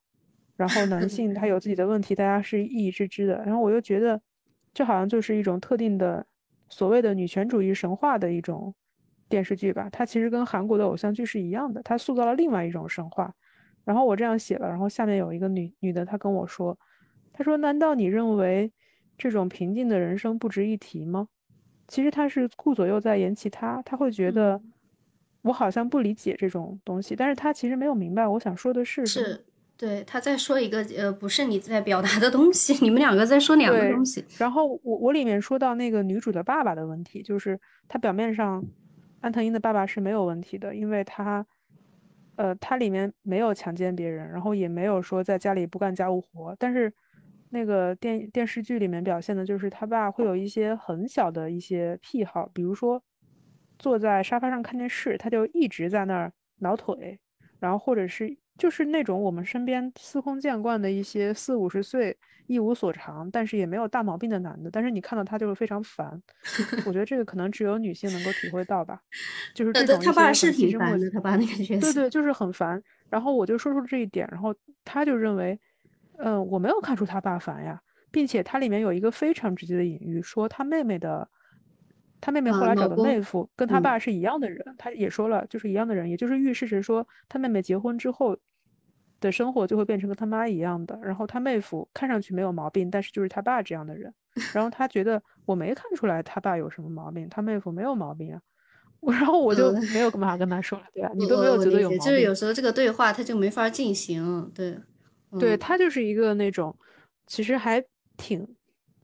[0.57, 3.35] 然后男性他有自己的问题，大家是一以知之的。
[3.45, 4.19] 然后我又觉得，
[4.73, 6.25] 这好像就是一种特定的
[6.69, 8.73] 所谓的女权主义神话的一种
[9.29, 9.87] 电视剧吧。
[9.91, 13.31] 它其实跟韩国的偶像剧是一样的，它塑造了另外一种神话。
[13.89, 16.77] 然后我这样写了，然后下面有一个女女的，她跟我说，
[17.33, 18.71] 她说：“难道你认为
[19.17, 21.27] 这种平静的人生不值一提吗？”
[21.89, 24.61] 其实她是顾左右在言其他，她会觉得
[25.41, 29.25] 我好像不理解这种东西，但是她其实没有明白我想说的是什么。
[29.25, 34.23] 是，对，她在说一个呃，不是你在表达的东西，你们两个在说两个东西。
[34.37, 38.63] 然后我我里面说到那个女主的爸爸的问题，就是她表面上
[39.21, 41.43] 安藤英的爸爸是没有问题的，因为他。
[42.39, 46.93] 呃，他里面没有强奸别人，然后也没有说在家里不干家务活，但是
[47.49, 53.03] 那个电电视剧里面表现的就是他爸会有一些很小的一些癖好，比如说
[53.77, 57.19] 坐在沙发上看电视，他就一直在那儿挠腿，
[57.59, 58.37] 然后或者是。
[58.59, 66.21] 就是那种我们身边司空见惯的一些四五十岁一无所长，但是也没有大毛病的男的，但是你看到他就是非常烦。
[66.85, 69.01] 我觉得这个可能只有女性能够体会到吧，
[69.55, 71.93] 就是这种他爸是挺烦的，他爸那个角色。
[71.93, 72.83] 对对，就是很烦。
[73.09, 74.53] 然后我就说出这一点，然后
[74.83, 75.59] 他就认为，
[76.17, 77.81] 嗯，我没有看出他爸烦呀，
[78.11, 81.27] 并且他里面有一个非常直接的隐喻，说他妹妹的。
[82.21, 88.37] 他妹妹后来找的妹夫跟他爸是一样的人，他也说了，就是一样的人，也就是预示着说他妹妹结婚之后
[89.19, 90.99] 的生活就会变成跟他妈一样的。
[91.01, 94.13] 然后他妹夫看上去没有毛病，但是就是他爸这样的人。
[94.53, 98.41] 然后他觉得我没看出来他爸有什么毛病，他妹夫没有毛病啊。
[98.99, 101.11] 我然后我就没有 办法跟他说了，对吧？
[101.15, 101.99] 你都没有觉得有毛病。
[101.99, 104.77] 就是有时候这个对话他就没法进行，对，
[105.39, 106.75] 对他就是一个那种
[107.27, 107.83] 其实还
[108.17, 108.47] 挺。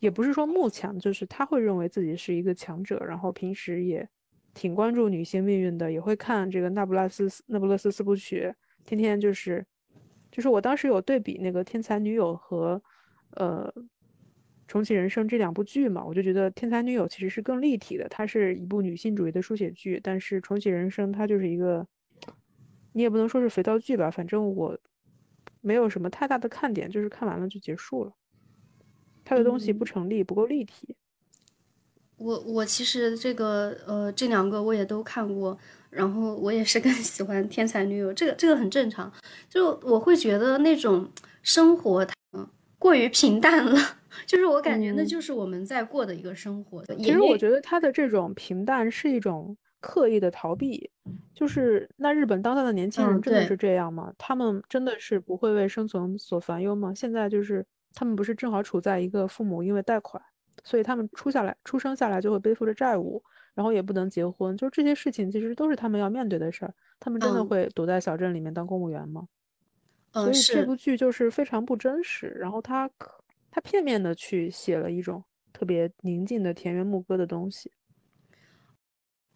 [0.02, 4.08] 也不是说慕强，就是他会认为自己是一个强者，然后平时也
[4.54, 8.42] 挺关注女性命运的，也会看这个《那不勒斯那不勒斯四部曲》，
[8.84, 9.66] 天天就是，
[10.36, 12.82] 就是我当时有对比那个《天才女友》和
[13.36, 13.74] 呃
[14.68, 21.88] 《重启人生》这两部剧嘛，我就觉得《天才女友》其实是更立体的，它是一部女性主义的书写剧，但是《重启人生》它就是一个，
[22.92, 24.78] 你也不能说是肥皂剧吧，反正我
[25.62, 28.12] 没有什么太大的看点，就是看完了就结束了。
[29.24, 30.98] 他的东西不成立，不够立体。
[32.18, 35.58] 我我其实这个呃这两个我也都看过，
[35.96, 39.12] 然后我也是更 喜欢《天才女友》，这个这个很正常。
[39.50, 41.10] 就我会觉得那种
[41.42, 43.80] 生活嗯过于平淡了，
[44.28, 46.84] 就是我感觉那就是我们在过的一个生活。
[46.98, 50.90] 其实我觉得他的这种平淡是一种刻意的逃避。
[51.34, 54.12] 就是那日本当代的年轻人真的是这样吗？
[54.18, 56.94] 他们真的是不会为生存所烦忧吗？
[56.96, 57.66] 现在就是。
[57.98, 60.22] 他们不是正好处在一个父母因为贷款，
[60.66, 63.24] 所以他们出下来出生下来就会背负着债务，
[63.56, 66.74] 然后也不能结婚，就这些事情其实都是他们要面对的事儿。
[67.00, 69.28] 他们真的会躲在小镇里面当公务员吗？
[70.14, 72.28] 所以这部剧就是非常不真实。
[72.28, 72.90] 然后他
[73.50, 77.72] 他片面的去写了一种特别宁静的田园牧歌的东西。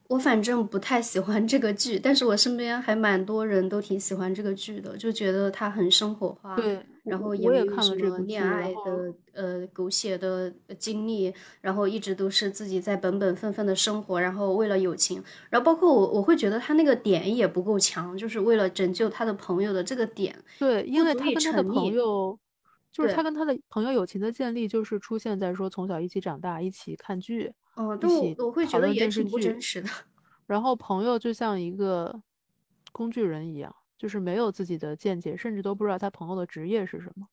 [0.08, 6.56] 我反正不太喜欢这个剧，但是我身边还蛮多人都挺喜欢这个剧的，就觉得它很生活化。
[6.56, 6.86] 对。
[7.10, 22.40] 然后也没有什么恋爱的呃狗血的经历，然后一直都是自己在本本分分的生活，然后为了友情，然后包括我我会觉得他那个点也不够强，就是为了拯救他的朋友的这个点，对，因为他跟他的朋友，
[22.92, 29.90] 就是他跟他的朋友友情的建立，就是出现在说从小一起长大，一起看剧，嗯，对，我会觉得也挺不真实的。
[30.48, 32.22] 然后朋友就像一个
[32.92, 33.74] 工具人一样。
[34.00, 37.28] 就是没有自己的见解，甚至都不知道他朋友的职业是什么。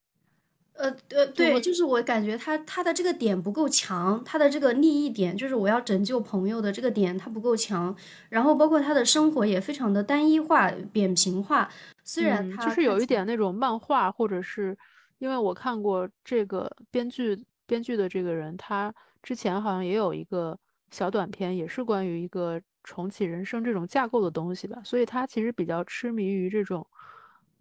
[0.74, 7.96] 呃呃，对，就是我感觉他他的这个点不够强，他的这个利益点就是我要拯救朋友的这个点他不够强。
[8.28, 11.70] 然后包括他的生活也非常的单一化、扁平化，
[12.04, 14.76] 虽然他就是有一点那种漫画，或者是
[15.16, 20.58] 因为我看过这个编剧编剧的这个人，他之前好像也有一个
[20.90, 26.86] 小短片，也是关于一个重启人生这种架构的东西吧，所以他其实比较痴迷于这种。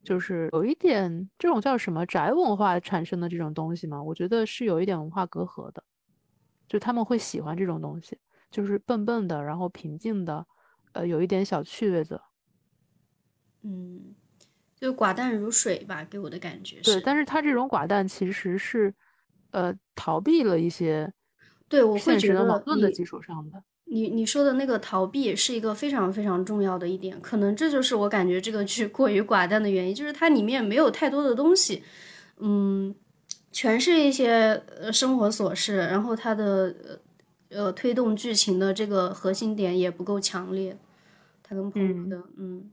[0.03, 5.83] 就是有一点这种叫什么宅文化产生的这种东西嘛，我觉得是有一点文化隔阂的，
[6.67, 8.19] 就他们会喜欢这种东西，
[8.51, 10.45] 就是笨笨的，然后平静的，
[10.93, 12.21] 呃，有一点小趣味的，
[13.63, 14.13] 嗯，
[14.75, 16.83] 就寡淡如水吧，给我的感觉是。
[16.83, 18.93] 对，但是他这种寡淡其实是，
[19.49, 21.11] 呃，逃避了一些，
[21.67, 23.63] 对我会觉得矛盾的基础上的。
[23.87, 31.83] 你你说的那个逃避是一个非常非常重要的一点，可能这就是我感觉这个剧 过于寡淡的原因，就是它里面没有太多的东西，
[32.39, 32.93] 嗯，
[33.51, 36.99] 全是一些呃生活琐事，然后它的
[37.49, 40.75] 呃推动剧情的这个核心点也不够强烈，
[41.43, 42.71] 他跟朋友的，嗯，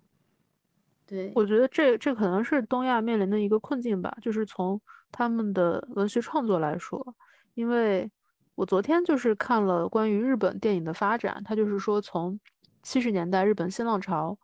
[1.07, 4.81] 对，我觉得这这可能是东亚面临的一个困境吧，就是从
[5.13, 7.15] 他们的文学创作来说，
[7.55, 8.11] 因为。
[8.55, 12.39] 我昨天就是看了关于日本电影的发展，他就是说从
[12.83, 14.37] 七十年代日本新浪潮，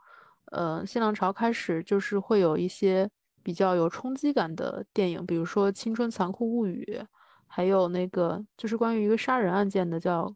[0.46, 3.08] 呃，新浪潮开始就是会有一些
[3.42, 6.98] 比较有冲击感的电影，比如说《青春残酷物语》，
[7.46, 10.34] 还有那个就是关于一个杀人案件的叫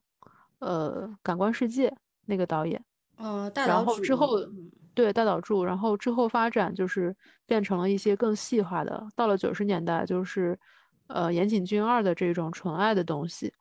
[0.58, 1.88] 呃《感官世界》
[2.26, 2.84] 那个导演，
[3.16, 4.28] 呃，大岛然后之后
[4.94, 7.16] 对大岛渚，然后之后发展就是
[7.46, 10.58] 变成了一些更细化的，到了九十年代就是
[11.06, 13.52] 呃岩井俊二的这种纯爱的东西。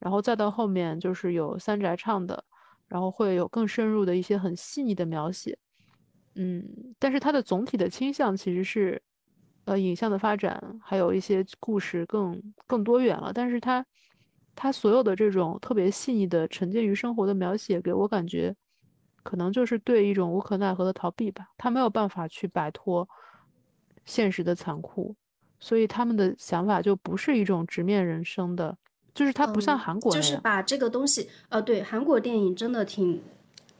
[0.00, 2.42] 然后再到后面就是有三宅唱的，
[2.88, 5.56] 然后会有更深入的一些很细腻的描写，
[6.34, 6.66] 嗯，
[6.98, 9.00] 但是它的总体的倾向其实是，
[9.66, 13.30] 呃，影像的发展还有一些故事更更多元了。
[13.32, 13.84] 但是它，
[14.56, 18.56] 它所有的这种特别细腻的沉浸于生活的描写，给我感觉，
[19.22, 21.48] 可能就是对一种无可奈何的逃避吧。
[21.58, 23.06] 他没有办法去摆脱
[24.06, 25.14] 现实的残酷，
[25.58, 28.78] 所以他们的想法就不是一种直面人生的。
[29.14, 33.20] 就是它不像韩国，就是把这个东西，呃，对，韩国电影真的挺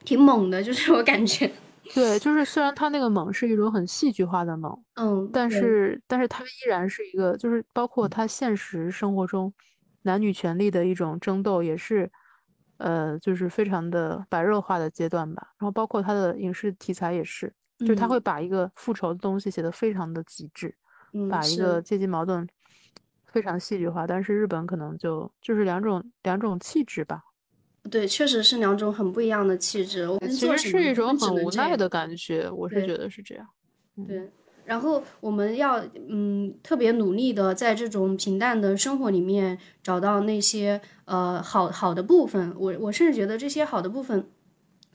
[0.04, 1.50] 挺猛的，就是我感觉，
[1.94, 9.52] 对，就是虽然它那个猛是一种很戏剧化的猛，嗯，但是但是它依然是一个，就是包括它现实生活中
[10.02, 12.10] 男女权利的一种争斗，也是，
[12.78, 15.48] 呃，就是非常的白热化的阶段吧。
[15.58, 20.74] 然后包括它的影视题材也是，就是他会把一个复仇的东西写得非常的极致，
[21.28, 22.48] 把一个阶级矛盾。
[23.32, 27.22] 非常戏剧化，但是日本可能就就是两种两种气质吧。
[27.90, 30.06] 对，确实是两种很不一样的气质。
[30.06, 33.46] 我们其实是一种很无奈的感觉，我是觉得是这样。
[34.06, 34.30] 对，
[34.64, 42.54] 然后我们要嗯特别努力的在这种平淡的生活里面找到那些呃好好的部分。
[42.58, 44.28] 我我甚至觉得这些好的部分，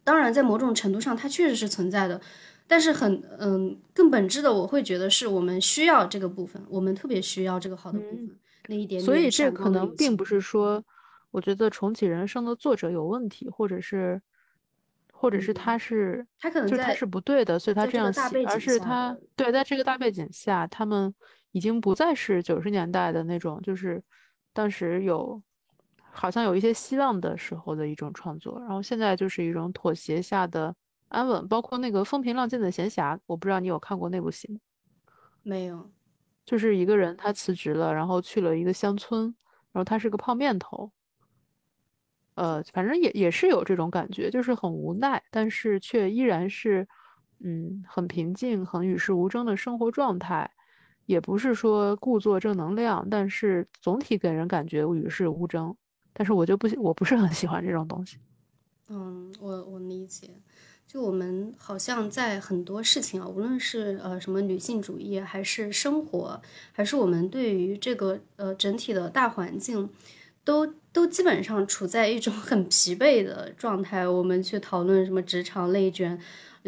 [0.03, 2.21] 当然在某种程度上它确实是存在的。
[2.67, 8.99] 但是很嗯，更本质的，我会觉得是我们需要这个部分，我们特别需要这个好的部分那一点。
[8.99, 10.83] 所以这可能并不是说，
[11.29, 14.19] 我觉得重启人生的作者有问题，或者是，
[15.13, 21.13] 或者是他是他可能就他是不对的，所以他这样写，而是他对在这个大背景下，他们
[21.51, 24.01] 已经不再是九十年代的那种，就是
[24.53, 25.39] 当时有
[26.11, 30.75] 好像有一些希望的时候的一种创作，然后现在就是一种妥协下的。
[31.09, 34.59] 安稳，包括那个风平浪静的闲暇，我不知道你有看过那部戏吗？
[35.43, 35.91] 没有，
[36.45, 39.35] 就是一个人他辞职了，然后去了一个乡村，
[39.71, 40.91] 然后他是个泡面头，
[42.35, 46.87] 呃，反正也也是有这种感觉，就是很无奈，但是却依然是，
[47.39, 50.49] 嗯，很平静、很与世无争的生活状态，
[51.05, 55.75] 也不是说故作正能量，但是总体给人感觉与世无争。
[56.13, 58.17] 但是我就不我不是很喜欢这种东西。
[58.87, 60.29] 嗯，我我理解。
[60.95, 66.41] 就我们好像在很多事情啊，无论是呃什么女性主义，还是生活，
[66.71, 69.89] 还是我们对于这个呃整体的大环境，
[70.45, 74.07] 都都基本上处在一种 很疲惫的状态。
[74.07, 76.17] 我们去讨论什么职场内卷，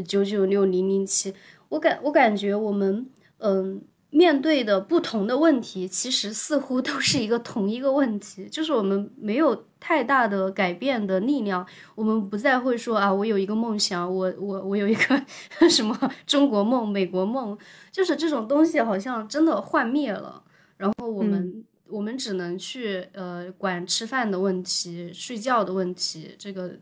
[0.05, 1.33] 九九六零零七，
[1.69, 3.81] 我感我感觉我们嗯。
[4.09, 11.65] 面对的不同的问题，其实似乎都是一个同一个问题，就是我们没有太大的改变的力量。
[11.93, 15.25] 我们不再会说啊，我有一个梦想，我我我有一个
[15.69, 17.57] 什么中国梦、美国梦，
[17.91, 20.41] 就是这种东西好像真的幻灭了。
[20.77, 26.79] 然后我们我们只能去呃管吃饭的问题、睡觉的问题，这个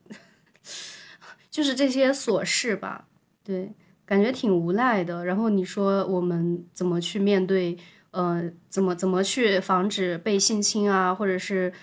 [1.50, 3.08] 就是这些琐事吧，
[3.44, 3.74] 对。
[4.06, 7.77] 感觉挺无奈的，然后你说我们怎么去面对？
[8.11, 11.14] 呃，怎么怎么去防止被性侵啊？
[11.14, 11.73] 或者是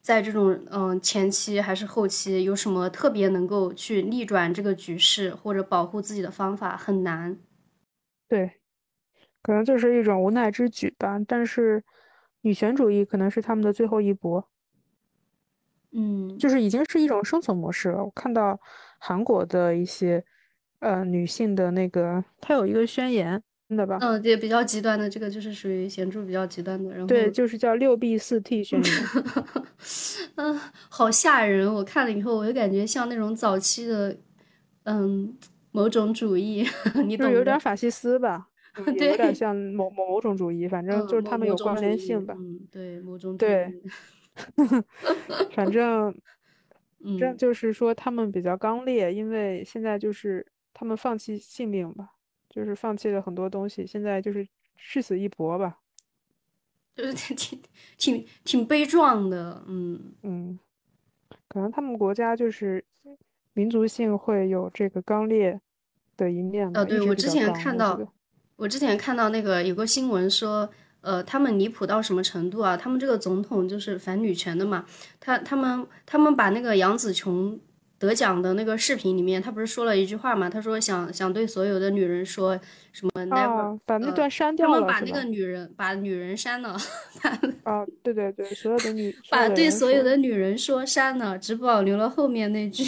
[0.00, 6.74] 在这种嗯前期还是后期，有什么特别能够去逆转这个局势或者保护自己的方法？
[6.74, 7.38] 很难。
[8.26, 8.52] 对，
[9.42, 11.18] 可能就是一种无奈之举吧。
[11.28, 11.84] 但是，
[12.40, 14.48] 女权主义可能是他们的最后一搏。
[15.92, 18.02] 嗯，就是已经是一种生存模式了。
[18.02, 18.58] 我看到
[18.98, 20.24] 韩国的一些
[20.80, 23.98] 呃女性的那个，她有一个宣言，真的吧？
[24.00, 26.90] 嗯，对，比较极端的这个就是属于显著比较极端的。
[26.90, 28.92] 然后对，就是叫六 B 四 T 宣言。
[30.36, 31.72] 嗯，好吓人！
[31.72, 34.16] 我看了以后，我就感觉像那种早期的
[34.84, 35.36] 嗯
[35.72, 36.66] 某种主义，
[37.06, 38.48] 你懂有点法西斯吧？
[38.84, 42.34] 对，有点 像某某某种主义，反正就是他们有关联性吧？
[42.38, 43.72] 嗯，对，某种对。
[45.52, 46.14] 反正，
[47.18, 50.46] 这嗯，就是说他们比较刚烈，因为现在就是
[50.78, 52.10] 他们放弃性命吧，
[52.50, 54.46] 就是放弃了很多东西，现在就是
[54.76, 55.78] 誓死一搏吧，
[56.94, 57.58] 就是挺
[57.96, 60.58] 挺挺悲壮的，嗯嗯，
[61.48, 62.84] 可能他们国家就是
[63.54, 65.58] 民族性会有这个刚烈
[66.14, 68.12] 的一面呃，吧，意对，我之前看到。
[68.56, 70.68] 我之前看到那个有个新闻说。
[71.02, 72.76] 呃，他们离谱到什么程度啊？
[72.76, 74.84] 他们这个总统就是反女权的嘛，
[75.20, 77.60] 他他们他们把那个杨紫琼
[77.98, 80.48] 得奖的那个视频里面，他不是说了一句话嘛？
[80.50, 82.58] 他说想想对所有的女人说
[82.92, 86.76] 什么 never，把那段删掉了，他们把那个女人把女人删了。
[87.64, 92.84] 啊，对对对，所有的女把对所有的女人说删了，只保留了后面那句。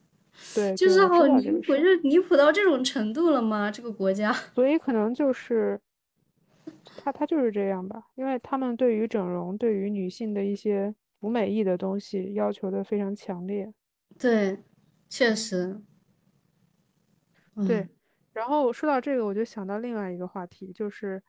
[0.54, 3.70] 对，就是好离谱，就离谱到这种程度了吗？
[3.70, 5.80] 这个国家， 所以可能就是。
[7.04, 13.72] 他他就是这样吧，因为他们对于整容、对于女性的一些不美意的东西要求的非常强烈。
[14.18, 14.62] 对，
[15.08, 15.80] 确实。
[17.66, 17.88] 对，
[18.32, 21.22] 然后说到这个，我就想到另外一个话题，就是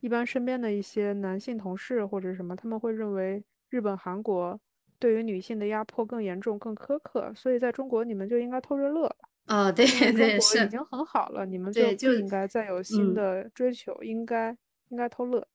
[0.00, 4.60] 一般身边的一些男性同事或者什么，他们会认为日本、韩国
[4.98, 9.14] 对于女性的压迫更严重、更苛刻，所以在中国你们就应该偷着乐。
[9.46, 14.56] 啊，对对是，已经很好了，你们就不应该再有新的追求，应该。
[14.90, 15.46] 应该偷乐，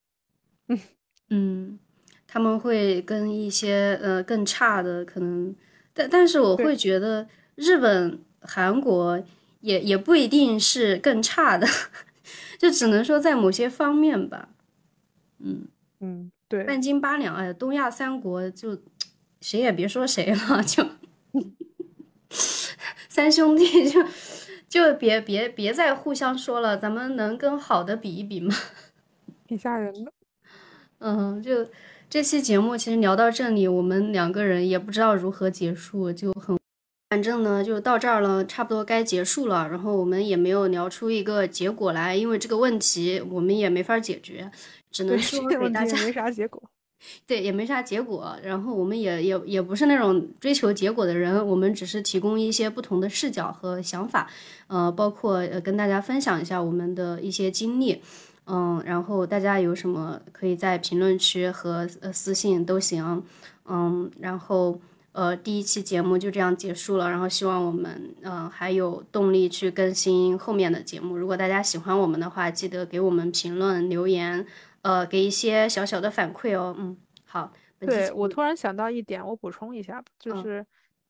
[0.69, 0.79] 嗯
[1.27, 1.79] 嗯，
[2.25, 5.53] 他们会跟一些呃更差的可能，
[5.95, 9.23] 但但是我会觉得日本、韩国
[9.61, 11.65] 也也不一定是更差的，
[12.59, 14.49] 就只能说在某些方面吧，
[15.39, 15.67] 嗯
[16.01, 18.77] 嗯，对，半斤八两，哎，东亚三国就
[19.41, 20.85] 谁也别说谁了， 就
[23.09, 24.03] 三兄弟就
[24.67, 28.53] 就别别别再互相说了，咱们能跟好的比一比吗？
[29.47, 30.11] 挺吓人的，
[30.99, 31.65] 嗯，就
[32.15, 36.57] 这期节目其实聊到这里，我们两个人也不知道如何结束，就很，
[37.09, 39.67] 反正呢就到这儿了，差不多该结束了。
[39.67, 44.49] 然后我们也没有聊出一个结果来，因为这个问题我们也没法解决，
[44.89, 46.63] 只能说给大家没啥结果，
[47.27, 48.33] 对，也没啥结果。
[48.41, 54.31] 然后我们也也也不是那种追求结果的人，我们只是提供一些不同的视角和想法，
[54.67, 58.01] 呃，包括呃跟大家分享一下我们的一些经历。
[58.47, 63.23] 嗯，然后大家有什么可以在评论区和呃私信都行，
[63.65, 64.79] 嗯，然后
[65.13, 71.17] 呃第一期节目就这样结束了，然后希望我们嗯还有动力去更新后面的节目。
[71.17, 74.45] 如果大家喜欢我们的话，记得给我们评论留言，
[74.83, 76.75] 呃，给一些小小的反馈哦。
[76.77, 76.95] 嗯，
[77.25, 77.51] 好。
[77.79, 80.65] 对我突然想到一点，我补充一下，就是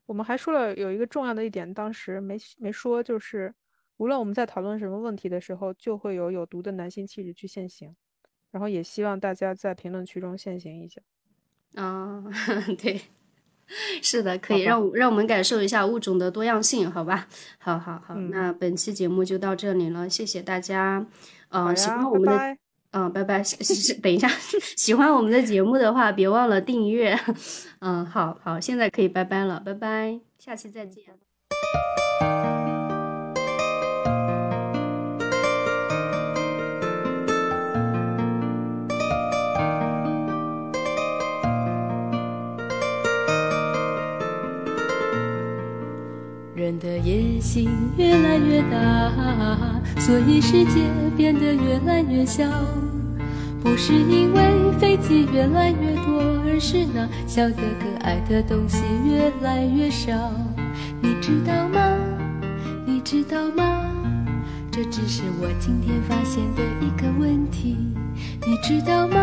[0.05, 3.53] 我们还说了有一个重要的一点，当时没没说，就是。
[3.97, 7.95] 无论我们在讨论什么问题的时候，就会有有毒的男性气质去现形，
[8.51, 11.01] 然后也希望大家在评论区中现形一下。
[11.75, 12.23] 啊，
[12.81, 13.01] 对，
[14.01, 17.27] 是的，可以让让我们感受一下物种的多样性，好吧？
[17.57, 21.05] 好好好，那本期节目就到这里了，谢谢大家。
[21.49, 22.57] 嗯，喜欢我们的，
[22.91, 23.43] 嗯，拜拜。
[24.01, 24.27] 等一下，
[24.75, 27.17] 喜欢我们的节目的话，别忘了订阅。
[27.79, 31.24] 嗯，好好，现在可以拜拜了，拜拜，下期再见。
[46.65, 49.11] 人的野心越来越大，
[49.99, 50.81] 所以世界
[51.15, 52.43] 变得越来越小。
[53.61, 60.11] 不是因为飞机越来越多，而是那小的可爱的东西越来越少。
[61.03, 61.79] 你知道吗？
[62.83, 63.85] 你知道吗？
[64.71, 67.77] 这只是我今天发现的一个问题。
[68.43, 69.19] 你知道吗？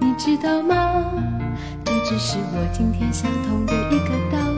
[0.00, 1.12] 你知道吗？
[1.84, 4.49] 这只是我今天想通的一个道理。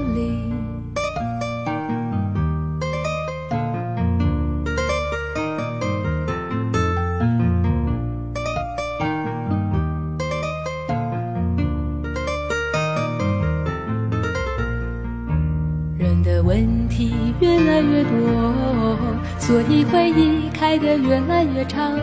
[17.73, 18.99] 来越多，
[19.39, 21.99] 所以回忆开得越来越长。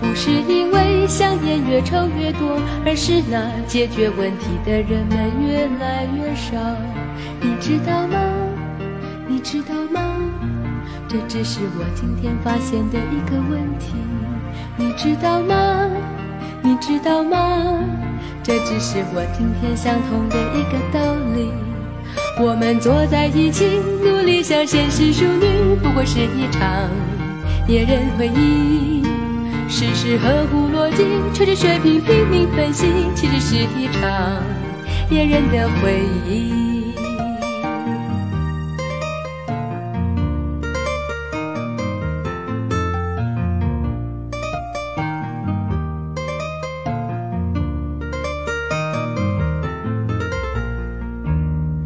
[0.00, 6.56] 不是因为香烟越抽越多，而是那解决问题的人们越来越少。
[7.42, 8.18] 你知道吗？
[9.28, 10.00] 你知道吗？
[11.06, 13.92] 这只是我今天发现的一个问题。
[14.78, 15.90] 你知道吗？
[16.62, 17.36] 你知道吗？
[18.42, 21.52] 这只是我今天想通的一个道理。
[22.40, 24.16] 我们坐在一起，努
[24.66, 26.90] 现实淑女，不过是一场
[27.68, 29.02] 野人回忆。
[29.68, 31.04] 事实合乎逻辑，
[31.34, 34.42] 吹着水平拼命分析，其实是一场
[35.10, 36.54] 野人的回忆。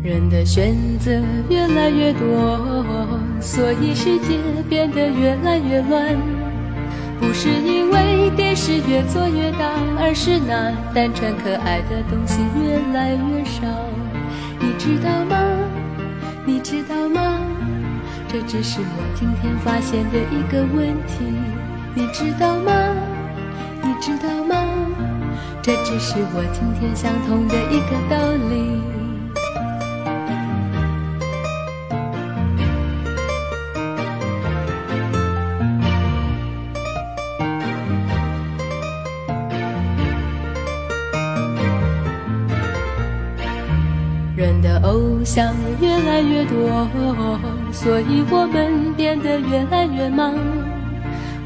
[0.02, 1.10] 人的选择
[1.50, 1.57] 越
[1.89, 4.39] 越多，所以世界
[4.69, 6.16] 变得越来越乱。
[7.20, 9.66] 不是因为电视越做越大，
[9.98, 13.66] 而是那单纯可爱的东西越来越少。
[14.60, 15.36] 你知道吗？
[16.47, 17.40] 你知道吗？
[18.28, 21.24] 这只是我今天发现的一个问题。
[21.94, 22.73] 你知道吗？
[23.82, 24.55] 你知道吗？
[25.60, 28.16] 这只是我今天想通的一个道
[28.48, 28.88] 理。
[45.36, 46.88] 的越来越多，
[47.72, 50.34] 所以我们变得越来越忙。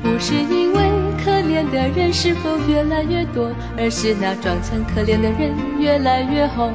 [0.03, 0.79] 不是因为
[1.23, 6.73] 可怜的人是否越来越多，而是那装成可怜的人越来越红。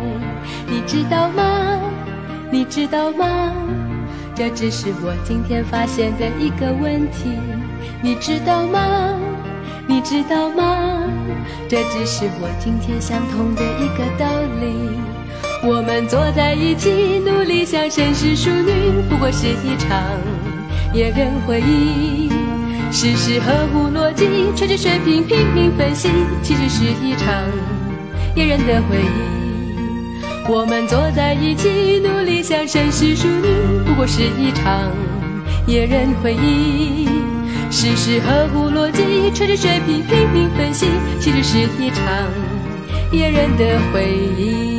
[0.67, 1.79] 你知道吗？
[2.51, 3.53] 你知道吗？
[4.35, 7.39] 这只是我今天发现的一个问题。
[8.01, 9.15] 你知道吗？
[9.87, 11.03] 你知道吗？
[11.69, 14.25] 这只是我今天想通的一个道
[14.61, 15.16] 理。
[15.69, 18.71] 我们坐在一起，努力想绅士淑女，
[19.09, 20.01] 不过是一场
[20.93, 22.29] 野人回忆。
[22.89, 24.25] 事事合乎逻辑，
[24.55, 26.07] 吹着水平拼命分析，
[26.41, 27.43] 其实是一场。
[28.33, 30.49] 野人的回忆。
[30.49, 34.89] 我们坐在一起，努力想绅士淑女，不过是一场。
[35.67, 37.09] 野人回忆。
[37.69, 39.03] 事事合乎逻辑，
[39.35, 40.87] 吹着水平拼命分析，
[41.19, 42.07] 其实是一场。
[43.11, 44.07] 野人的回
[44.37, 44.76] 忆。